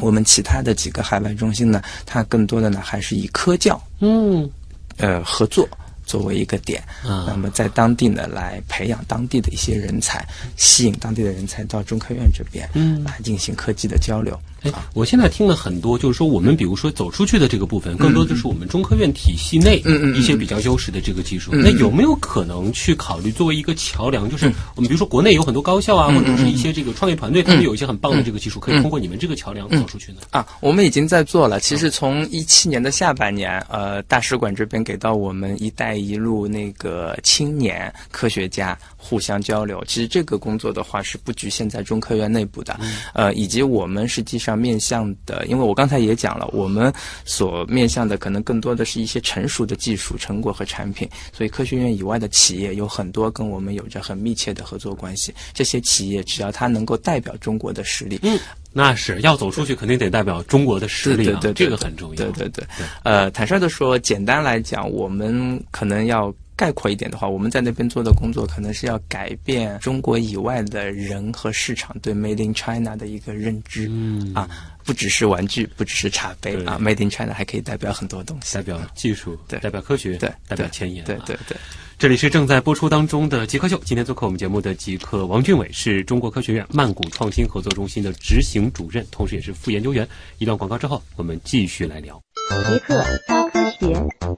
[0.00, 4.48] 我们其他的几个海外中心呢，它更多的呢还是以科教嗯
[4.96, 5.68] 呃合作
[6.04, 10.26] 作为一个点，啊那么在当地呢来培养当地的一些人才，
[10.56, 14.38] 吸引当地的人才到中科院这边，嗯来进行科技的交流。
[14.64, 19.82] 哎，我现在听了很多，就是说我们比如说走出去的这个部分，更多的是我们中科院体系内
[20.16, 21.52] 一些比较优势的这个技术。
[21.52, 24.28] 那有没有可能去考虑作为一个桥梁？
[24.28, 30.18] 就是我们比如说国内有很多高校啊，嗯或者是一些这个创业团队，他们有一些很棒的这个技术，可以通过你们这个桥梁走出去呢？
[30.30, 31.60] 啊，我们已经在做了。
[31.60, 39.82] 其实从一七年的下半年，呃，大使馆这边给到我们“一带一路那个青年科学家互相交流。
[39.86, 42.78] 其实这个工作的话是不局限在中科院内部的，
[43.12, 46.92] 呃，以及我们实际上面向的，因为我刚才也讲了，我们
[47.24, 55.34] 所面向的可能更多的是一些成熟的技术成果和产品，所以科学院以外的企业有很多跟我们有着很密切的合作关系。
[55.52, 58.38] 这些企业只要它能够代表中国的实力，嗯，
[58.72, 62.14] 那是要走出去，肯定得代表中国的实力啊，对对对对这个很重要。
[62.14, 62.64] 对对对，
[63.02, 73.88] 呃，坦率的说，简单来讲，我们可能要概括一点的话，我们在那边做的工作，可能是要改变中国以外的人和市场对 Made in China 的一个认知。
[73.90, 74.48] 嗯啊，
[74.84, 78.62] 不只是玩具，不只是茶杯啊，Made in China 还可以代表很多东西代。
[78.62, 81.56] 表技术，对代表科学，对，代表前沿、啊，对对对。
[81.96, 90.06] 这里是正在播出当中的极客秀，今天做客我们节目的极客王俊伟是中国科学院曼谷创新合作中心的执行主任，同时也是副研究员。
[90.38, 92.20] 一段广告之后，我们继续来聊。
[92.66, 94.36] 极客高科学。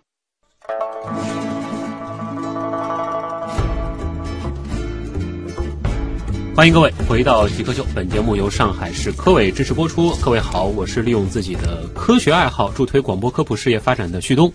[6.57, 10.17] 欢迎各位回到极客秀，本节目由上海市科委支持播出。
[10.23, 14.51] 各位好，我是利用自己的科学爱好助推广播科普事业发展的旭东。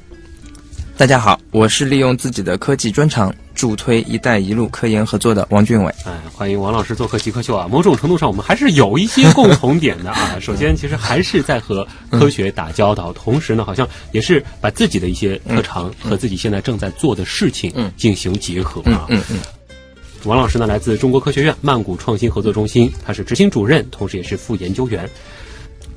[0.98, 5.94] 大家好，我是利用自己的科技专长助推“一带一路”科研合作的王俊伟。
[6.04, 7.68] 哎，欢迎王老师做客极客秀啊！
[7.70, 10.38] 某种程度上，我们还是有一些共同点的啊。
[10.42, 19.06] 首先，其实还是在和科学打交道，同时呢，好像也是把自己的一些特长和自己现在正在做的事情嗯进行结合啊。
[19.10, 19.38] 嗯嗯，
[20.26, 25.10] 王老师呢，来自中国科学院曼谷创新合作中心，他是执行主任，同时也是副研究员。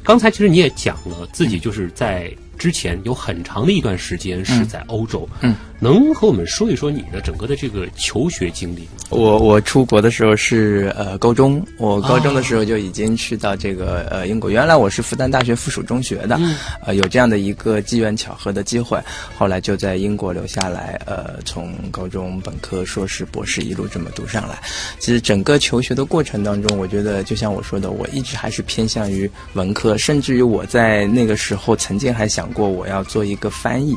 [0.03, 8.88] 刚才其实你也讲了，自己就是在之前有很长的一段时间是在欧洲，嗯，能和我们说一说你的整个的这个求学经历吗？
[9.11, 14.51] 我我出国的时候是呃高中，我高中的时候就已经去到这个呃英国。
[14.51, 16.40] 原来我是复旦大学附属中学的，
[16.85, 18.99] 呃有这样的一个机缘巧合的机会，
[19.37, 24.62] 后来就在英国留下来，呃从高中本科、硕士、博士一路这么读上来。
[24.99, 33.95] 其实整个求学的过程当中，我觉得就像我说的，我一直还是偏向于文科，甚至于我在那个时候曾经还想过我要做一个翻译。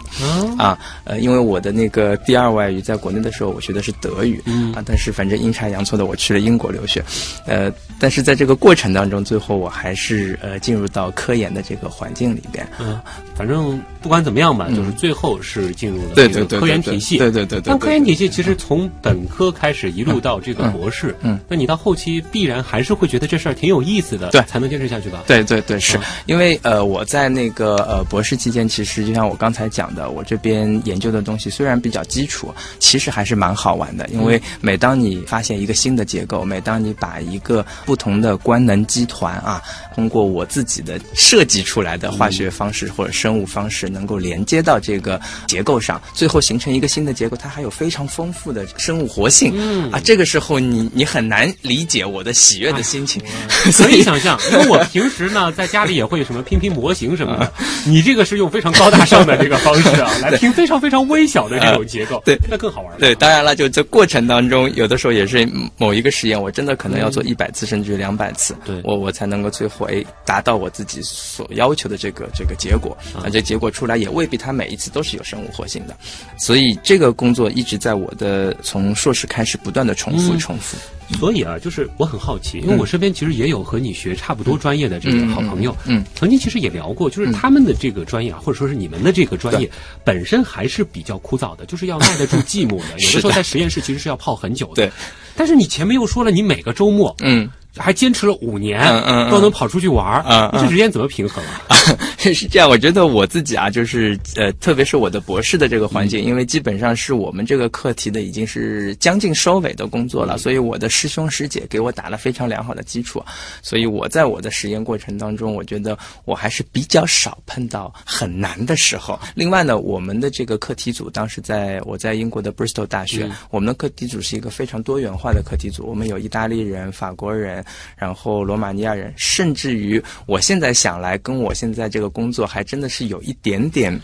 [0.58, 4.74] 啊，呃，因为我的那个第二外语在国内的时候，我学的是德语，嗯。
[4.74, 7.04] 啊，但是反正阴差阳错的我去了英国留学，
[7.46, 13.00] 呃，但是在这个过程当中，最后我还是呃进入到科研的这个环境里边，嗯，
[13.36, 17.18] 反正不管怎么样吧，就是最后是进入了这个对对对，科研体系。
[17.18, 17.98] 对对对对但科研。
[18.08, 24.42] 体系其实从本科开始一路到这个博士，嗯，那你到后期必然还是会觉得这事儿挺有意思的，对。
[24.44, 25.24] 才能坚持下去吧？
[25.28, 25.98] 对对对，是。
[25.98, 26.02] 嗯。
[26.26, 34.08] 因为呃，我在那个呃博士期间，其实就像我刚才讲的，我这边研究的东西虽然比较基础，其实还是蛮好玩的。
[34.10, 39.62] 因为每当你发现一个新的结构，每当你把一个不同的官能基团啊，
[39.98, 49.52] 通过我自己的设计出来的化学方式或者生物方式，能够连接到这个结构上，最后形成一个新的结构，它还有非常丰富的生物活性。
[49.56, 49.92] 嗯。
[49.92, 53.20] 啊，这个时候你你很难理解我的喜悦的心情，
[53.74, 57.52] 可以想象，因为我平时呢在家里也会什么拼拼模型什么的，
[57.88, 62.38] 你这个是用非常高大上的这个方式啊， 来拼非常非常微小的这种结构，对。
[62.48, 63.00] 那更好玩了。
[63.00, 68.80] 对，当然了，就这过程当中，有的时候也是某一个实验，我真的可能要做一百次，甚至于两百次，对。
[68.84, 75.95] 我我才能够最后哎达到我自己所要求的这个这个结果那，这结果出来也未必它每一次都是有生物活性的，
[76.38, 80.39] 所以这个工作一直在我的从硕士开始不断的重复嗯。
[80.39, 80.78] 重复，
[81.17, 86.00] 所以啊，就是我很好奇，因为我身边其实也有和你学差不多专业的这个好朋友，嗯。
[86.00, 89.69] 嗯嗯曾经其实也聊过，就是他们的这个专业啊，或者说是你们的这个专业
[90.04, 94.76] 本身还是比较枯燥的，就是要耐得住寂寞的， 有的时候在实验室其实是要泡很久的。
[94.76, 94.91] 对，
[95.36, 97.50] 但是你前面又说了，你每个周末，嗯。
[97.78, 99.32] 还坚持了五年，嗯嗯嗯。
[99.32, 100.62] 都能跑出去玩儿，嗯嗯。
[100.63, 101.78] 这之间怎么平衡啊？
[102.20, 113.24] 是这样，我觉得我自己啊，就是呃，特别是我的博士的这个环境，因为基本上是我们这个课题的已经是将近收尾的工作了，所以我的师兄师姐给我打了非常良好的基础，
[113.62, 119.18] 所以我在我的实验过程当中，我觉得我还是比较少碰到很难的时候。
[119.34, 127.63] 另外呢，我们的这个课题组当时在我在英国的 Bristol 大学，我们的课题组是一个非常多元化的课题组，我们有意大利人、法国人，
[127.95, 133.99] 然后罗马尼亚人，甚至于我现在想来，跟我现在这个工作还真的是有一点点。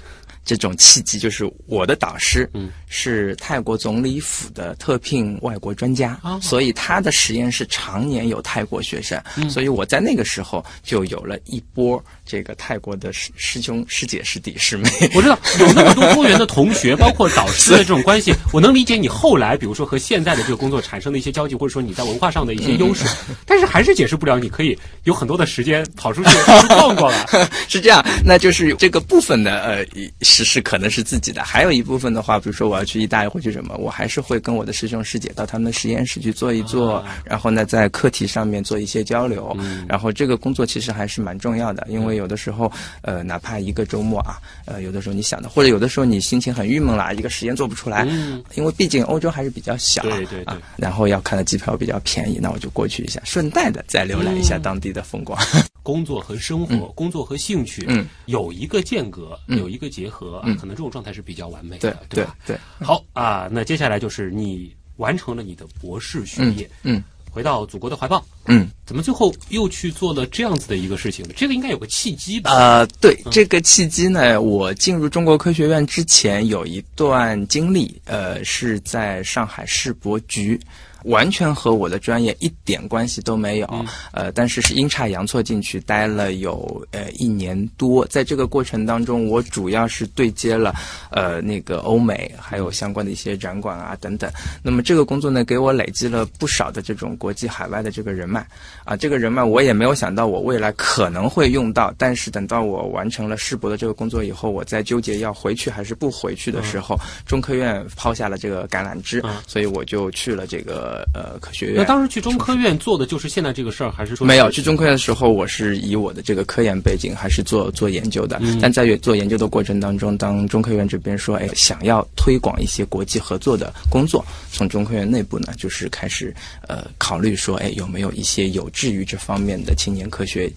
[0.46, 14.90] 这种契机就是我的导师，嗯，是泰国总理府的特聘外国专家，哦所以他的实验室常年有泰国学生，所以我在那个时候就有了一波这个泰国的师师兄、师姐、师弟、师妹。
[15.16, 23.06] 我知道有那么多多元的同学， 包括导师的这种关系， 我能理解你后来，比如说和现在的这个工作产生的一些交集，或者说你在文化上的一些优势，
[23.48, 27.50] 但是还是解释不了你可以有很多的时间跑出去出去逛逛啊。
[27.70, 29.86] 是这样，那就是这个部分的呃
[30.34, 37.22] 实是可能是自己的，还有一部分的话，比如说我要去意大利或去什么，我还是会跟我的师兄师姐到他们的实验室去做一做，啊。
[37.24, 39.56] 然后呢，在课题上面做一些交流。
[39.60, 39.86] 嗯。
[39.88, 48.44] 然后这个工作其实还是蛮重要的，因为有的时候，呃，哪怕一个周末啊，呃，有的时候你想的，或者有的时候你心情很郁闷啦，一个实验做不出来，嗯。
[48.56, 50.44] 因为毕竟欧洲还是比较小，对对对。
[50.46, 54.62] 啊，然后要看的机票比较便宜，那我就过去一下，顺带的再浏览一下嗯。
[54.62, 55.38] 当地的风光。
[55.84, 62.36] 工作和生活、工作和兴趣，嗯，有一个间隔，嗯有一个结合，啊嗯可能这种状态是比较完美的对的，吧？
[62.46, 68.70] 对对，好啊，那接下来就是你完成了你的博士学嗯业，嗯回到祖国的怀抱，嗯。
[68.86, 71.34] 怎么最后又去做了这样子的一个事情呢？
[71.38, 72.52] 这个应该有个契机吧？
[72.52, 80.60] 呃，对这个契机呢，我进入中国科学院之前有一段经历，呃，是在上海世博局。
[81.04, 90.74] 完全和我的专业一点关系都没有，嗯呃，但是是阴差阳错进去待了有呃一年多，在这个过程当中，我主要是对接了
[91.12, 94.32] 呃那个欧美还有相关的一些展馆啊等等。
[94.62, 98.46] 那么这个工作呢，给我累积了不少的这种国际海外的这个人脉
[98.84, 111.76] 啊，这个人脉我也没有想到我未来可能会用到，但是等到我完成了世博的这个工作以后，我在纠结要回去还是不回去的时候，中科院抛下了这个橄榄枝，嗯所以我就去了这个呃科学院。
[111.78, 118.40] 那当时去中科院做的就是现在这个事儿，还是说没有去中科院的时候，我是以我的这个科研背景，还是做做研究的。
[118.42, 126.34] 嗯但在做研究的过程当中，当中科院这边说，哎，想要推广一些国际合作的工作，从中科院内部呢，就是开始
[126.68, 130.52] 呃考虑说，哎，有没有一些有志于这方面的青年科学。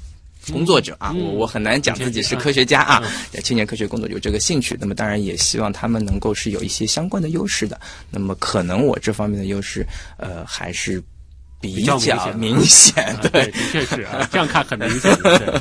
[0.52, 1.20] 工作者啊，嗯。
[1.20, 3.02] 我我很难讲自己是科学家啊，
[3.42, 7.80] 青年科学工作者有这个兴趣，那么当然也希望他们能够是有一些相关的优势的。
[8.10, 9.86] 那么可能我这方面的优势，
[10.18, 11.02] 呃，还是
[11.60, 11.98] 比比较
[12.34, 13.30] 明显对。
[13.30, 15.60] 对，的确是啊，这样看很明显的，对，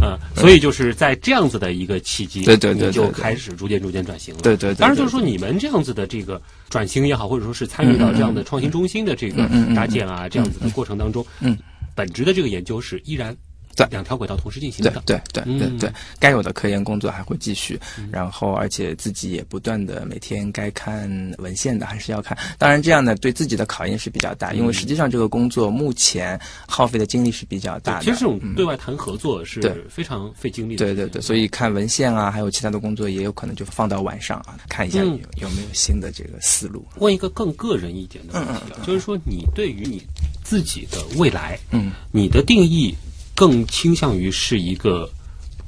[0.00, 6.40] 嗯， 所以就是在这样子的一个契机，对对对你就开始逐渐逐渐转型了，对对对对当然就是说你们这样子的这个
[6.70, 11.58] 转型也好，或者说是参与到这样的创新中心的这个搭建啊这样子的过程当中，嗯，
[11.94, 13.36] 本职的这个研究是依然
[13.76, 13.86] 对。
[13.90, 15.78] 两条轨道同时进行对的，对对对嗯。
[15.78, 17.78] 对，该有的科研工作还会继续，
[18.10, 22.36] 然后而且自己也不断的每天该看文献的还是要看。
[22.58, 28.04] 当然，这样呢对自己的考验是比较大，因为实际上这个工作目前耗费的精力是比较大的。
[28.04, 28.54] 其实这种嗯。
[28.54, 36.84] 对外谈合作是非常费精力的对对对，所以看文献啊，还有其他的工作，也有可能就放到晚上啊，看一下有没有新的这个思路。
[36.98, 40.02] 问一个更个人一点的问题啊，就是说你对于你
[40.44, 42.94] 自己的未来，嗯，你的定义
[43.34, 45.08] 更倾向于是一个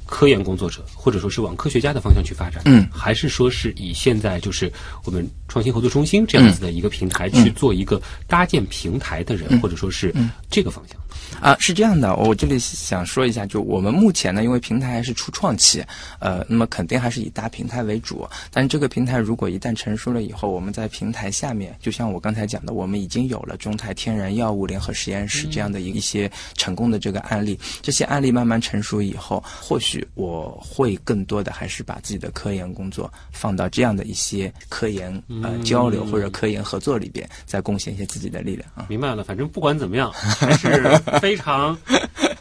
[0.05, 4.71] 科研工作者，或者说是往科学家的方向去发展，嗯还是说是以现在就是
[5.03, 10.13] 我们创新合作中心这样子的一个平台去做一个搭建平台的人，或者说是
[10.49, 10.99] 这个方向？
[11.41, 15.83] 啊，是这样的，我这里想说一下，就我们目前呢，因为平台还是初创期，
[16.19, 18.27] 呃，那么肯定还是以搭平台为主。
[18.51, 27.59] 但是这个平台如果一旦成熟了以后，我们在平台下面，就像我刚才讲的，我们已经有了中泰天然药物联合实验室这样的一一些成功的这个案例。
[27.81, 35.11] 这些案例慢慢成熟以后，或许我会更多的还是把自己的科研工作放到这样的一些科研
[35.43, 38.87] 呃交流或者科研合作里边，再贡献一些自己的力量啊。
[38.89, 41.77] 明白了，反正不管怎么样，还是非常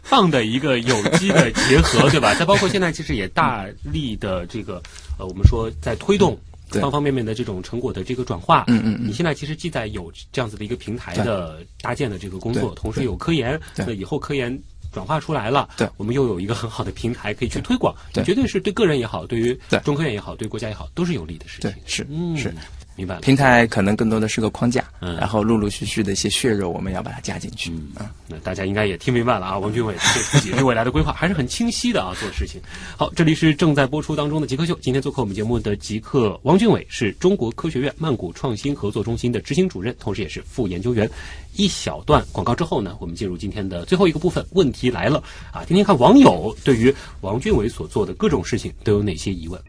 [0.08, 2.34] 棒的一个有机的结合，对吧？
[2.34, 4.82] 再包括现在其实也大力的这个
[5.18, 6.38] 呃，我们说在推动。
[6.80, 14.58] 方方面面的这种成果的这个转化，嗯嗯嗯你现在其实既在有这样子的一个平台的搭建的这个工作，同时有科研，那以后科研
[14.94, 15.86] 转化出来了，对。
[15.96, 18.24] 我们又有一个很好的平台可以去推广，对。
[18.24, 21.70] 绝对是对个人也好，对于中科院也好，对国家也好，都是有利的事情。
[21.70, 22.54] 对。，是嗯，是。
[22.96, 23.20] 明白了。
[23.20, 27.70] 平台可能更多的是个框架，嗯然后陆陆续续的一些血肉，我们要把它加进去。
[27.70, 32.60] 嗯，那大家应该也听明白了啊，王军伟对自己对未来的规划还是很清晰的啊，做事情。
[32.96, 41.08] 好，这里是正在播出当中的极客秀，今天做客我们节目的极客王军伟是中国科学院曼谷创新合作中心的执行主任，同时也是副研究员。
[41.56, 49.60] 一小段广告之后呢，我们进入今天的最后一个部分，问题来了啊，听听看网友对于王俊伟所做的各种事情都有哪些疑问。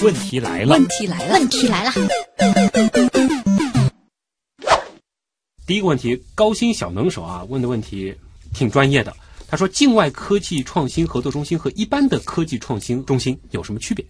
[0.00, 1.92] 问题来了，问题来了，问题来了，
[5.66, 8.14] 第一个问题，高新小能手啊问的问题
[8.54, 9.14] 挺专业的。
[9.48, 14.04] 他说，境外科技创新合作中心和一般的科技创新中心有什么区别？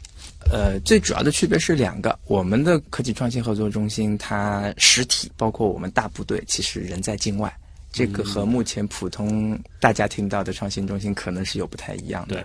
[0.53, 7.51] 呃，最主要的区别是两个，我们的科技创新合作中心，它实体包括我们大部队，其实人在境外。
[7.91, 12.37] 这个和目前普通大家听到的创新中心可能是有不太一样的。
[12.37, 12.45] 对。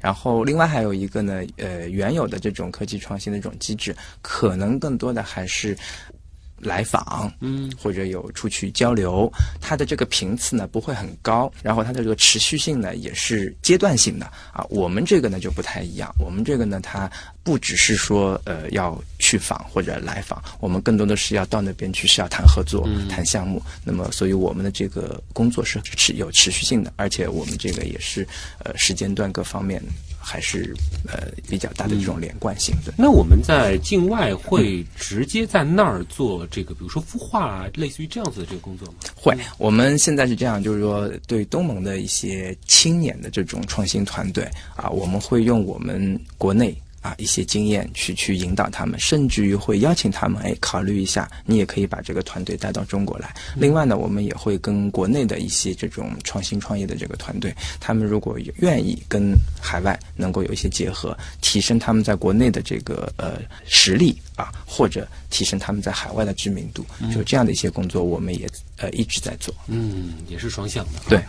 [0.00, 5.76] 然后另外还有一个呢，呃，原有的这种科技创新的这种机制，可能更多的还是
[6.62, 14.64] 来访，嗯，或者有出去交流，它的这个频次呢不会很高，然后它的这个持续性呢也是阶段性的啊。
[14.70, 17.10] 我们这个呢就不太一样，我们这个呢它
[17.42, 23.60] 不只是说呃要去访或者来访，我们更多的是要到那边去是要谈合作、谈项目。
[23.84, 28.26] 那么所以我们的这个工作是持有持续性的，而且我们这个也是
[28.60, 29.82] 呃时间段各方面
[30.22, 30.74] 还是
[31.06, 32.94] 呃比较大的这种连贯性的。
[32.96, 38.94] 那我们在境外会直接在那儿做这个，比如说孵化啊，类似于这样子的这个工作吗？
[39.14, 46.76] 会，我们现在是这样，就是说对东盟的一些青年的这种创新团队啊，我们会用我们国内。
[47.02, 53.34] 啊，一些经验去去引导他们，甚至于会邀请他们，哎，考虑一下，你也可以把这个团队带到中国来。
[53.56, 69.52] 另外呢，我们也会跟国内的一些这种创新创业的这个团队，他们如果愿意跟海外能够有一些结合，提升他们在国内的这个呃实力啊，或者提升他们在海外的知名度，就这样的一些工作，我们也呃一直在做。
[69.66, 71.00] 嗯，也是双向的。
[71.08, 71.20] 对，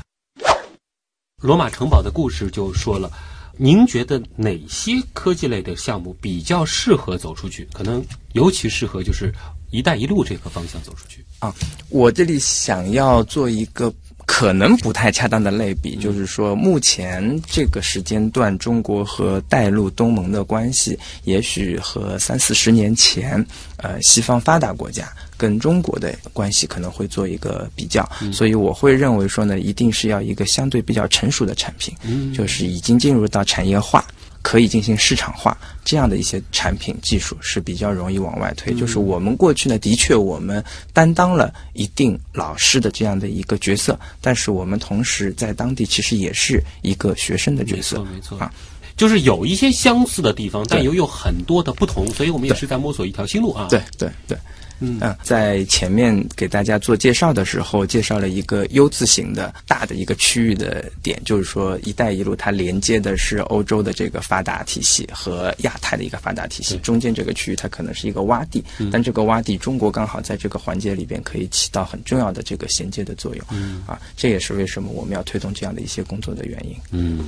[1.42, 3.12] 罗马城堡的故事就说了。
[3.58, 7.68] 您觉得哪些科技类的项目比较适合走出去？
[7.72, 9.34] 可能尤其适合就是
[9.70, 11.54] “一带一路”这个方向走出去啊。
[11.90, 13.94] 我这里想要做一个
[14.26, 23.46] 可能不太恰当的类比，就是说，目前这个时间段，中国和带入东盟的关系，也许和三四十年前，
[23.78, 25.08] 呃，西方发达国家。
[25.36, 31.94] 跟中国的关系可能会做一个比较，所以我会认为说呢，一定是要一个相对比较成熟的产品，
[32.34, 34.06] 就是已经进入到产业化，
[34.44, 38.72] 可以进行市场化这样的一些产品技术是比较容易往外推。
[38.76, 40.64] 就是我们过去呢，的确我们
[40.94, 48.54] 担当了一定老师的这样的一个角色，但是我们同时在当地其实也是一个学生的角色，没错啊，
[48.96, 53.68] 就是有一些相似的地方，但又有很多的不同，所以我们也是在摸索一条新路啊。
[53.70, 54.38] 对对对。
[54.80, 73.46] 嗯，在前面给大家做介绍的时候，介绍了一个 U 字形的大的一个区域的点，就是说“一带一路”它连接的是欧洲的这个发达体系和亚太的一个发达体系，中间这个区域它可能是一个洼地，但这个洼地中国刚好在这个环节里边可以起到很重要的这个衔接的作用。
[73.52, 76.76] 嗯，啊，这也是为什么我们要推动这样的一些工作的原因。
[76.92, 77.20] 嗯，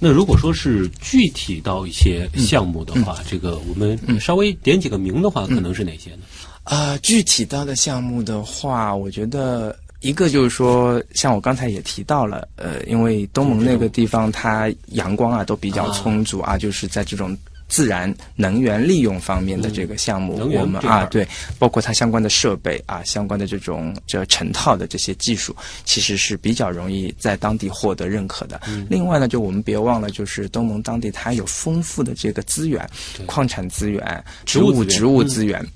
[0.00, 6.22] 那如果说是具体到一些项目的话，这个我们稍微点几个名的话，可能是哪些呢？
[6.68, 17.34] 啊，具体到的项目的话，我觉得一个就是说，像我刚才也提到了，呃，因为东盟那个地方它阳光啊都比较充足啊，就是在这种
[17.68, 21.26] 自然能源利用方面的这个项目，我们啊对，
[21.58, 28.60] 包括它相关的设备啊，相关的这种这成套的这些技术，其实是比较容易在当地获得认可的。
[28.90, 32.86] 另外呢，就我们别忘了，就是东盟当地它有丰富的这个资源，
[33.24, 35.66] 矿产资源、植物植物资源。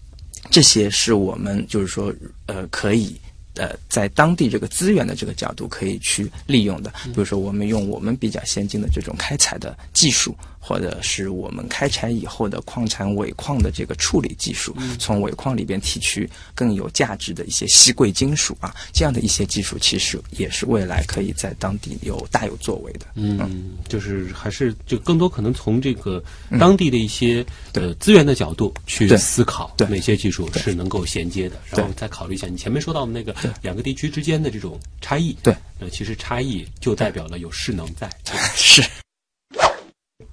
[0.51, 2.13] 这些是我们就是说，
[2.47, 3.17] 呃，可以，
[3.55, 6.93] 呃，在当地这个资源的这个角度可以去利用的。
[7.05, 10.37] 比如说，我们用我们比较先进的这种开采的技术。
[10.65, 23.07] 或者是我们开采以后的矿产尾矿的这个处理技术，从尾矿里边提取更有价值的一些稀贵金属啊，这样的一些技术，其实也是未来可以在当地有大有作为的。
[23.15, 26.23] 嗯，就是还是就更多可能从这个
[26.61, 35.37] 当地的一些呃资源的角度去思考，哪些技术是能够衔接的，然后再考虑一下你前面说到的那个两个地区之间的这种差异。
[35.43, 38.09] 对，那其实差异就代表了有势能在。
[38.55, 38.83] 是。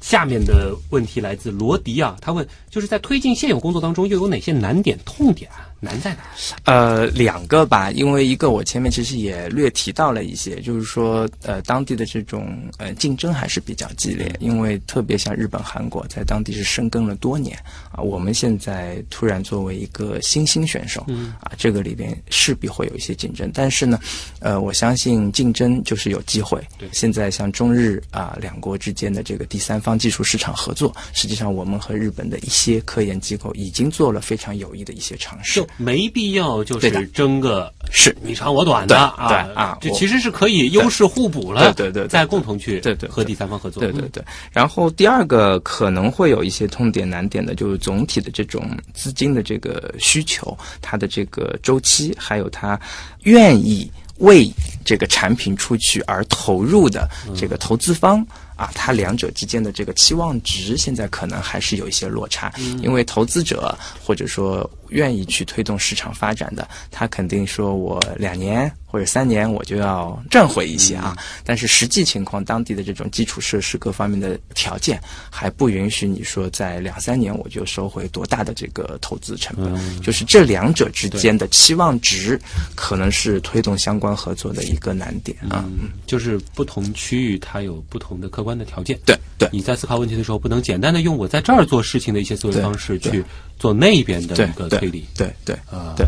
[0.02, 5.69] 下面的问题来自罗迪啊，他问，就是在推进现有工作当中，又有哪些难点、痛点啊？
[5.80, 6.20] 难在哪？
[6.66, 17.58] 呃，两个吧，因为一个我前面其实也略提到了一些，就是说，呃，当地的这种呃竞争还是比较激烈，因为特别像日本、韩国在当地是深耕了多年
[17.92, 21.06] 啊，我们现在突然作为一个新兴选手，
[21.40, 24.00] 啊，这个里边势必会有一些竞争，但是呢，
[24.40, 26.62] 呃，我相信竞争就是有机会。
[26.78, 35.66] 对，现在像中日啊两国之间的这个第三方技术市场合作，实际上我们和日本的一些科研机构已经做了非常有益的一些尝试。
[35.78, 38.16] 没必要就是争个是。
[38.22, 44.24] 你长我短的啊啊，这其实是可以优势互补了，对对对，再共同去对对和第三方合作，对对对。
[44.52, 52.80] 然后第二个可能会有一些痛点难点的，就是总体的这种资金的这个需求，它的这个周期，还有它
[53.24, 54.52] 愿意为
[54.84, 58.26] 这个产品出去而投入的这个投资方。
[58.56, 62.52] 啊，它两者之间的这个期望值现在可能还是有一些落差，
[62.84, 71.16] 因为投资者或者说愿意去推动市场发展的，他肯定说我两年或者三年我就要赚回一些啊。
[71.44, 82.40] 但是实际情况，当地的这种基础设施各方面的条件还不允许你说在两三年我就收回多大的这个投资成本，就是这两者之间的期望值，
[82.76, 85.66] 可能是推动相关合作的一个难点啊。
[85.68, 89.00] 嗯，就是不同区域它有不同的客观的条件。
[89.06, 93.24] 对对，你在思考问题的时候，不能简单的用我在这儿做事情的一些思维方式去
[93.60, 95.06] 做那边的一个推理。
[95.16, 96.08] 对对啊，对。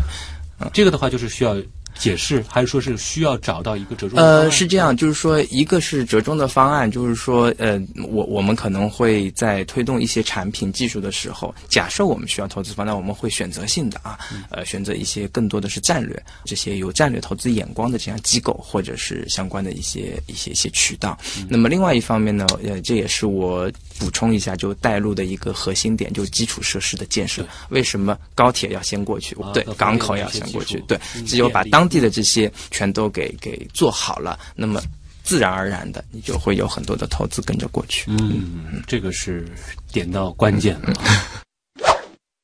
[0.72, 1.56] 这个的话就是需要
[1.98, 4.44] 解释，还是说是需要找到一个折中的方案？
[4.44, 7.78] 呃，是这样，就是说，一个是折中的方案，就是说，呃，
[8.08, 14.18] 我我们可能会在推动一些产品技术的时候，假设我们需要投资方，那我们会选择性的啊，
[14.50, 21.18] 呃，选择一些更多的是战略，这些有战略投资眼光的这样机构，或者是相关的一些一些一些渠道。
[21.48, 23.70] 那么另外一方面呢，呃，这也是我
[24.02, 27.46] 补充一下，就带路的一个核心点，就是基础设施的建设。
[27.68, 29.36] 为什么高铁要先过去？
[29.54, 34.82] 对港口要先过去，对，嗯只有把当地的这些全都给给做好了，那么
[35.22, 38.10] 自然而然的，你就会有很多的投资跟着过去。
[38.10, 39.48] 嗯，这个是
[39.92, 40.92] 点到关键了。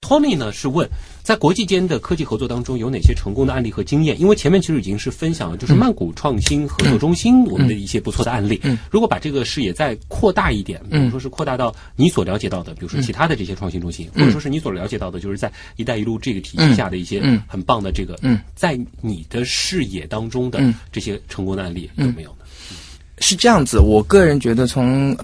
[0.01, 0.89] Tony 呢是问，
[1.29, 4.19] 在国际间的科技合作当中有哪些成功的案例和经验？
[4.19, 8.59] 因为前面其实已经是分享了，就是曼谷创新合作中心我们的一些不错的案例。
[8.65, 22.47] 嗯如果把这个视野再扩大一点，比如说是扩大到你所了解到的，比如说其他的这些创新中心，或者说是你所了解到的，就是在“一带一路”这个体系下的一些嗯很棒的这个，嗯在你的视野当中的嗯这些成功的案例有没有呢？
[23.19, 25.15] 是这样子，我个人觉得，从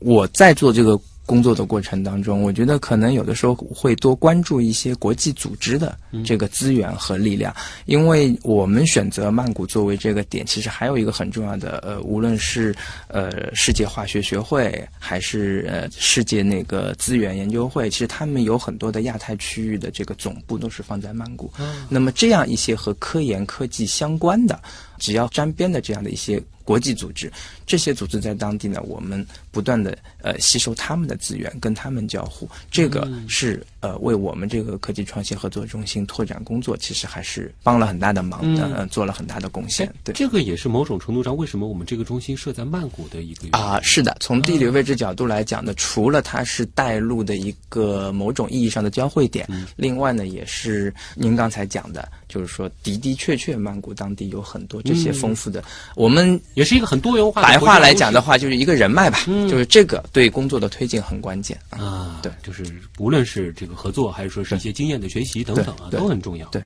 [0.00, 0.98] 我在做这个
[1.32, 7.56] 工作的过程当中，我觉得可能有的时候会多关注一些国际组织的这个资源和力量，
[7.86, 12.74] 因为我们选择曼谷作为这个点，其实还有一个很重要的，呃，无论是
[13.08, 21.50] 呃世界化学学会，还是呃世界那个资源研究会，其实他们有很多的亚太区域的这个总部都是放在曼谷。
[21.88, 24.60] 那么这样一些和科研科技相关的，
[25.02, 27.30] 只要沾边的这样的一些国际组织，
[27.66, 39.92] 这些组织在当地呢，我们不断的呃吸收他们的资源，跟他们交互，这个是呃为我们这个科技创新合作中心拓展工作，其实还是帮了很大的忙的，嗯呃做了很大的贡献。
[40.02, 40.14] 对。
[40.14, 55.62] 这个也是某种程度上为什么我们这个中心设在曼谷的一个啊，是的，从地理位置角度来讲呢，除了它是带路的一个某种意义上的交汇点，另外呢，也是您刚才讲的，就是说的的确确，曼谷当地有很多这些丰富的，
[55.96, 61.82] 我们也是一个很多元化的白话来讲的话，就是一个人脉吧，嗯就是这个对工作的推进很关键啊。
[61.82, 62.64] 啊，对就是
[62.98, 66.48] 无论是这个合作，还是说是一些经验的学习等等啊，都很重要。
[66.48, 66.62] 对。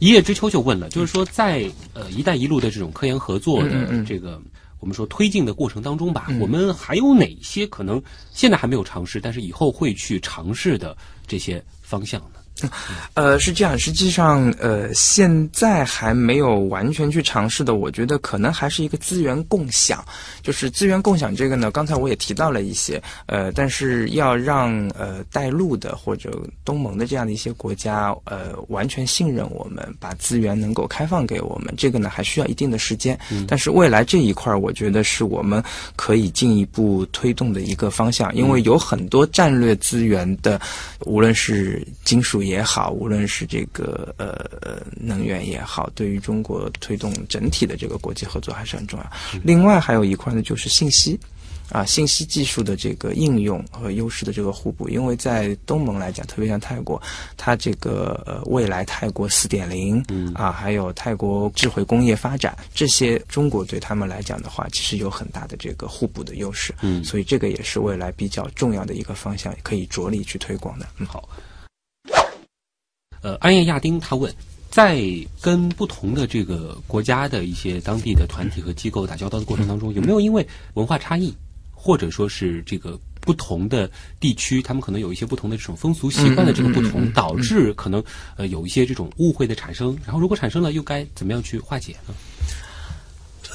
[0.00, 4.42] 一叶知秋就问了，就是说在呃“一带一路”的这种科研合作的这个
[4.80, 8.02] 我们说推进的过程当中吧，嗯我们还有哪些可能
[8.32, 10.96] 现在还没有尝试，但是以后会去尝试的
[11.26, 12.40] 这些方向呢？
[13.14, 20.04] 呃，是这样，实际上，呃，现在还没有完全去尝试的，我觉得可能还是一个资源共享。
[20.42, 26.30] 就是资源共享这个呢，刚才我也提到了一些，呃，但是要让呃带路的或者
[26.64, 33.18] 东盟的这样的一些国家，呃，完全信任我们，把资源能够开放给我们，这个呢还需要一定的时间。
[33.48, 35.62] 但是未来这一块，我觉得是我们
[35.96, 40.60] 可以进一步推动的一个方向，因为有很多战略资源的，
[41.06, 49.06] 无论是金属也好，无论是这个呃呃能源也好，对于中国推动整体的这个国际合作还是很重要。
[49.42, 51.18] 另外还有一块呢，就是信息。
[51.70, 57.00] 啊，信息技术的这个应用和优势的这个互补，因为在东盟来讲，特别像泰国，
[57.38, 70.86] 它这个呃未来泰国四点零，嗯啊，还有泰国智慧工业发展这些，中国对他们来讲的话，其实有很大的这个互补的优势，嗯所以这个也是未来比较重要的一个方向，可以着力去推广的。
[70.98, 71.26] 嗯，好。
[73.24, 74.30] 呃，安叶亚丁他问，
[74.70, 75.02] 在
[75.40, 81.34] 跟不同的这个国家的一些当地的团体和机构打交道的过程当中，有没有因为文化差异，
[81.72, 88.04] 或者说是这个不同的地区，他们可能有一些不同的这种风俗习惯的这个不同，嗯嗯嗯嗯导致可能
[88.36, 89.96] 呃有一些这种误会的产生？
[90.04, 92.14] 然后如果产生了，又该怎么样去化解呢？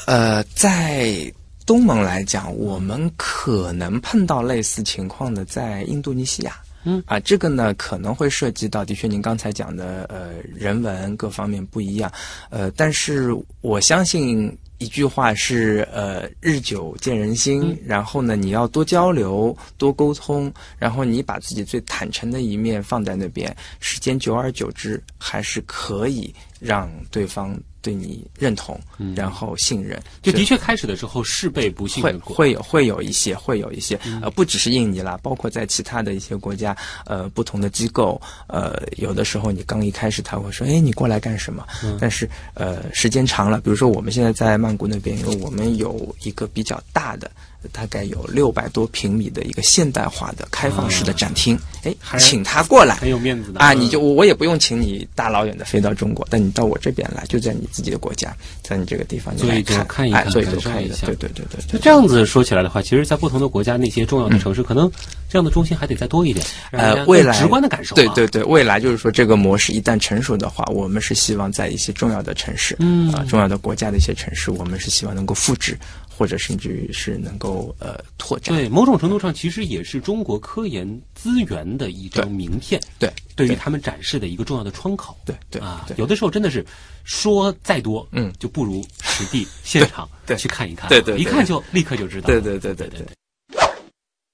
[0.08, 1.32] 呃，在
[1.68, 6.58] 东盟来讲，我们可能碰到类似情况的，在印度尼西亚。
[6.84, 7.04] 嗯。
[7.06, 12.12] 啊，这个呢可能会涉及到，的确您刚才讲的，呃，人文各方面不一样，
[12.50, 13.30] 呃，但是
[13.62, 27.60] 我相信一句话是，呃，日久见人心，然后呢，你要多交流、多沟通，然后你把自己最坦诚的一面放在那边，时间久而久之，还是可以让对方
[27.90, 30.00] 对你认同，嗯然后信任。
[30.22, 36.78] 就的确开始的时候是被不信会任过，会有会有一些会有一些呃，不只是印尼啦，包括在其他的一些国家，
[37.08, 41.66] 呃，不同的机构，呃，有的时候你刚一开始他会说，哎，你过来干什么？
[42.00, 47.32] 但是呃，时间长了，比如说我们现在在曼谷那边，因为我们有一个比较大的。
[47.72, 53.60] 大概有六百多平米的一个现代化的开放式的展厅，哎、还请他过来，很有面子的。
[53.60, 53.80] 啊，嗯。
[53.82, 61.08] 你就我我也不用请你大老远的飞到中国，但你到我这边来，就在你自己的国家，在你这个地方来看，看一看哎做一做感受一下。
[61.08, 61.74] 看对对对对对。
[61.74, 64.90] 就这样子说起来的话，其实，在不同的国家那些重要的城市，可能
[65.30, 67.98] 这样的中心还得再多一点，呃未来直观的感受、啊。
[67.98, 73.10] 对对对，未来就是说这个模式一旦成熟的话，我们是希望在一些重要的城市，嗯。
[73.10, 75.78] 啊、重要的国家的一些城市，我们是希望能够复制，
[76.20, 78.54] 或者甚至于是能够呃拓展。
[78.54, 85.16] 对，某种程度上其实也是中国科研资源的一张名片，对对对于他们展示的一个重要的窗口。
[85.26, 86.66] 对对啊，有的时候真的是
[87.06, 92.28] 说再多，嗯就不如实地现场去看一看，对对对一看就立刻就知道。
[92.28, 93.08] 对对对对对对。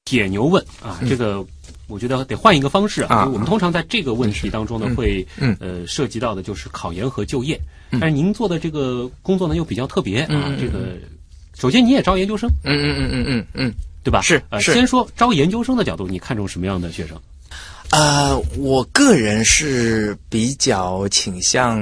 [0.05, 1.45] 铁牛问啊，这个
[1.87, 7.59] 我觉得得换一个方式啊，我们通常在这个问题当中呢，会嗯呃涉及到的就是考研和就业，
[7.91, 10.97] 但是您做的这个工作呢又比较特别啊嗯，这个
[11.57, 13.73] 首先你也招研究生，嗯嗯嗯嗯嗯嗯。
[14.03, 14.21] 对吧？
[14.21, 17.19] 是呃，是先说招研究生的角度，你看重什么样的学生？
[17.89, 21.81] 呃，我个人是比较倾向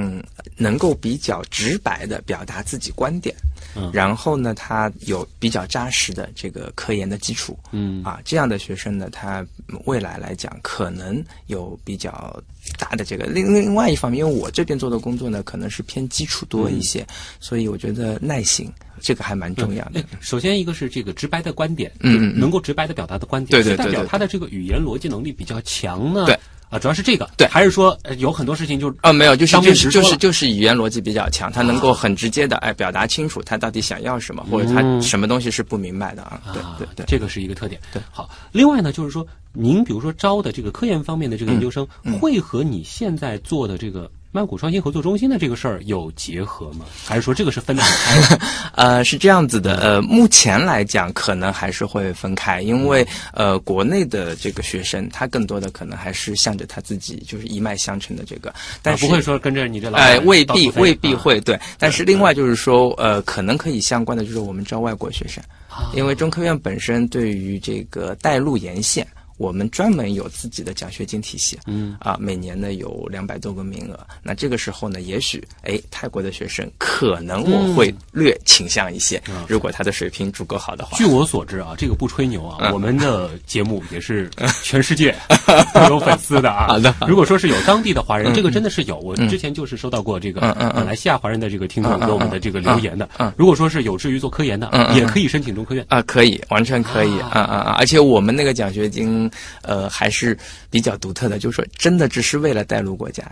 [0.56, 3.34] 能够比较直白的表达自己观点，
[3.74, 9.44] 嗯然后呢，他有比较扎实的这个科研的基础，嗯啊，这样的学生呢，他
[9.84, 12.42] 未来来讲可能有比较
[12.78, 17.06] 大的这个另另外一方面，因为我这边做的工作呢，可能是偏基础多一些，
[17.40, 18.70] 所以我觉得耐心
[19.00, 20.00] 这个还蛮重要的。
[20.00, 26.26] 哎首先一个是这个直白的观点，嗯能够直白的表达的观点，对对对代表他的这个语言逻辑能力比较强呢？
[26.26, 26.38] 对。
[26.74, 27.46] 啊，主要是这个，对。
[27.46, 35.00] 还是说呃有很多事情就啊，没有，就是当就是就是就是语言逻辑比较强，他能够很直接的哎表达清楚他到底想要什么，或者他嗯。
[35.00, 36.40] 什么东西是不明白的啊。
[36.52, 37.06] 对啊对对。
[37.06, 37.80] 这个是一个特点。
[37.92, 38.02] 对。
[38.10, 42.18] 好，另外呢，就是说，您比如说招的这个科研方面的这个研究生，嗯。
[42.18, 46.84] 会和你现在做的这个曼谷创新合作中心的这个事儿有结合吗？
[47.06, 48.40] 还是说这个是分得开的？
[48.74, 69.06] 呃，是这样子的，呃，目前来讲可能还是会分开，因为呃，国内的这个学生他更多的可能还是向着他自己就是一脉相承的这个，但是、啊不会说跟着你这老板哎，未必未必会对，但是另外就是说，呃，可能可以相关的就是我们招外国学生，啊因为中科院本身对于这个带路沿线。
[69.36, 73.98] 我们专门有自己的奖学金体系，嗯啊，每年呢有两百多个名额。
[74.22, 80.96] 那这个时候呢，也许哎，泰国的学生可能我会略倾向一些，啊如果他的水平足够好的话。
[80.96, 84.30] 据我所知啊，这个不吹牛啊，嗯我们的节目也是
[84.62, 85.14] 全世界
[85.74, 86.66] 都有粉丝的啊。
[86.74, 88.98] 好的如果说是有当地的华人，嗯这个真的是有。
[88.98, 90.40] 我之前就是收到过这个
[90.74, 93.08] 马来西亚华人的这个听众给我们的这个留言的。
[93.36, 95.84] 如果说是有志于做科研的也可以申请中科院。
[95.88, 97.76] 啊，可以，完全可以，啊啊啊啊！
[97.78, 99.30] 而且我们那个奖学金，
[99.62, 100.36] 呃，还是
[100.70, 103.24] 比较独特的，就是说，真的只是为了带入国家。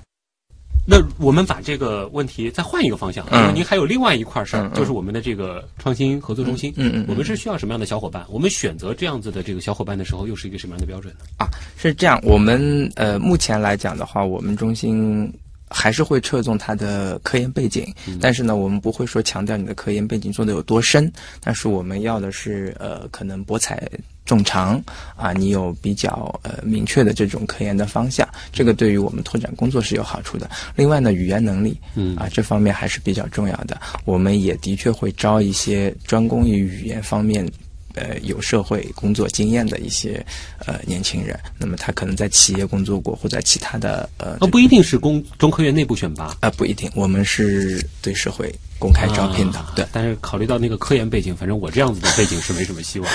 [0.85, 6.73] 那我们把这个问题再换一个方向，嗯因为您还有另外一块事儿就是我们的这个创新合作中心。
[6.77, 8.27] 嗯嗯嗯我们是需要什么样的小伙伴？
[8.29, 11.21] 我们选择这样子的这个小伙伴的时候，又是一个什么样的标准呢？
[11.39, 11.47] 啊，
[11.77, 12.19] 是这样。
[12.25, 15.33] 我们呃，目前来讲的话，我们中心
[15.73, 21.11] 还是会侧重他的科研背景，但是呢，我们不会说强调你的科研背景做的有多深，
[21.41, 23.89] 但是我们要的是呃，可能博采
[24.25, 24.81] 众长
[25.17, 30.49] 啊，你有比较呃明确的这种科研的方向，这个对于我们拓展工作是有好处的。
[30.77, 33.81] 另外呢，语言能力，嗯啊，这方面还是比较重要的。
[34.05, 37.51] 我们也的确会招一些专攻于语言方面。
[37.95, 40.25] 呃，有社会工作经验的一些
[40.67, 46.37] 呃年轻人，那么他可能在企业工作过，或者在其他的呃呃，不一定是工中科院内部选拔。
[46.41, 49.87] 啊、不一定，我们是对社会公开招聘的，啊对。
[49.93, 53.09] 但是考虑到那个科研背景，反正我这样子的背景是没什么希望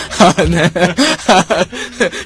[0.52, 1.68] 的。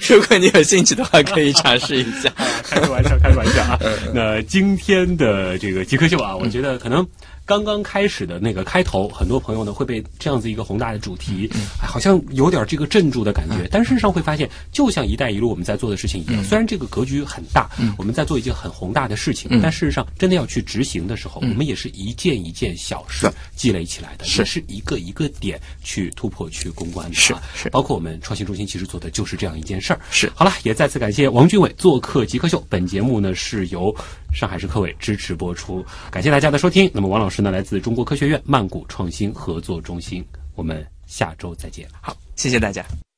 [0.09, 2.31] 如果你有兴趣的话，可以尝试一下。
[2.63, 3.79] 开个玩笑，开个玩笑啊。
[4.13, 7.05] 那今天的这个极客秀啊，我觉得可能。
[7.51, 11.49] 刚刚开始的那个开头，很多朋友呢会被这样子一个宏大的主题，
[11.81, 13.67] 哎，好像有点这个镇住的感觉。
[13.69, 24.39] 但事实上会发现，就像“一带一路”我们在做的事情一样，虽然这个格局很大，我们在做一件很宏大的事情，但事实上真的要去执行的时候，我们也是一件一件小事积累起来的，是。
[24.39, 27.43] 也是一个一个点去突破、去攻关的是啊。
[27.53, 27.69] 是。
[27.69, 29.99] 包括我们创新中心其实做的就是这样一件事儿。
[30.09, 30.31] 是。
[30.33, 32.63] 好了，也再次感谢王俊伟做客极客秀。
[32.69, 33.93] 本节目呢是由
[34.33, 36.89] 上海市科委支持播出，感谢大家的收听。
[36.93, 40.25] 那么王老师呢来自中国科学院曼谷创新合作中心，
[40.55, 41.87] 我们下周再见。
[42.01, 43.10] 好，谢谢大家。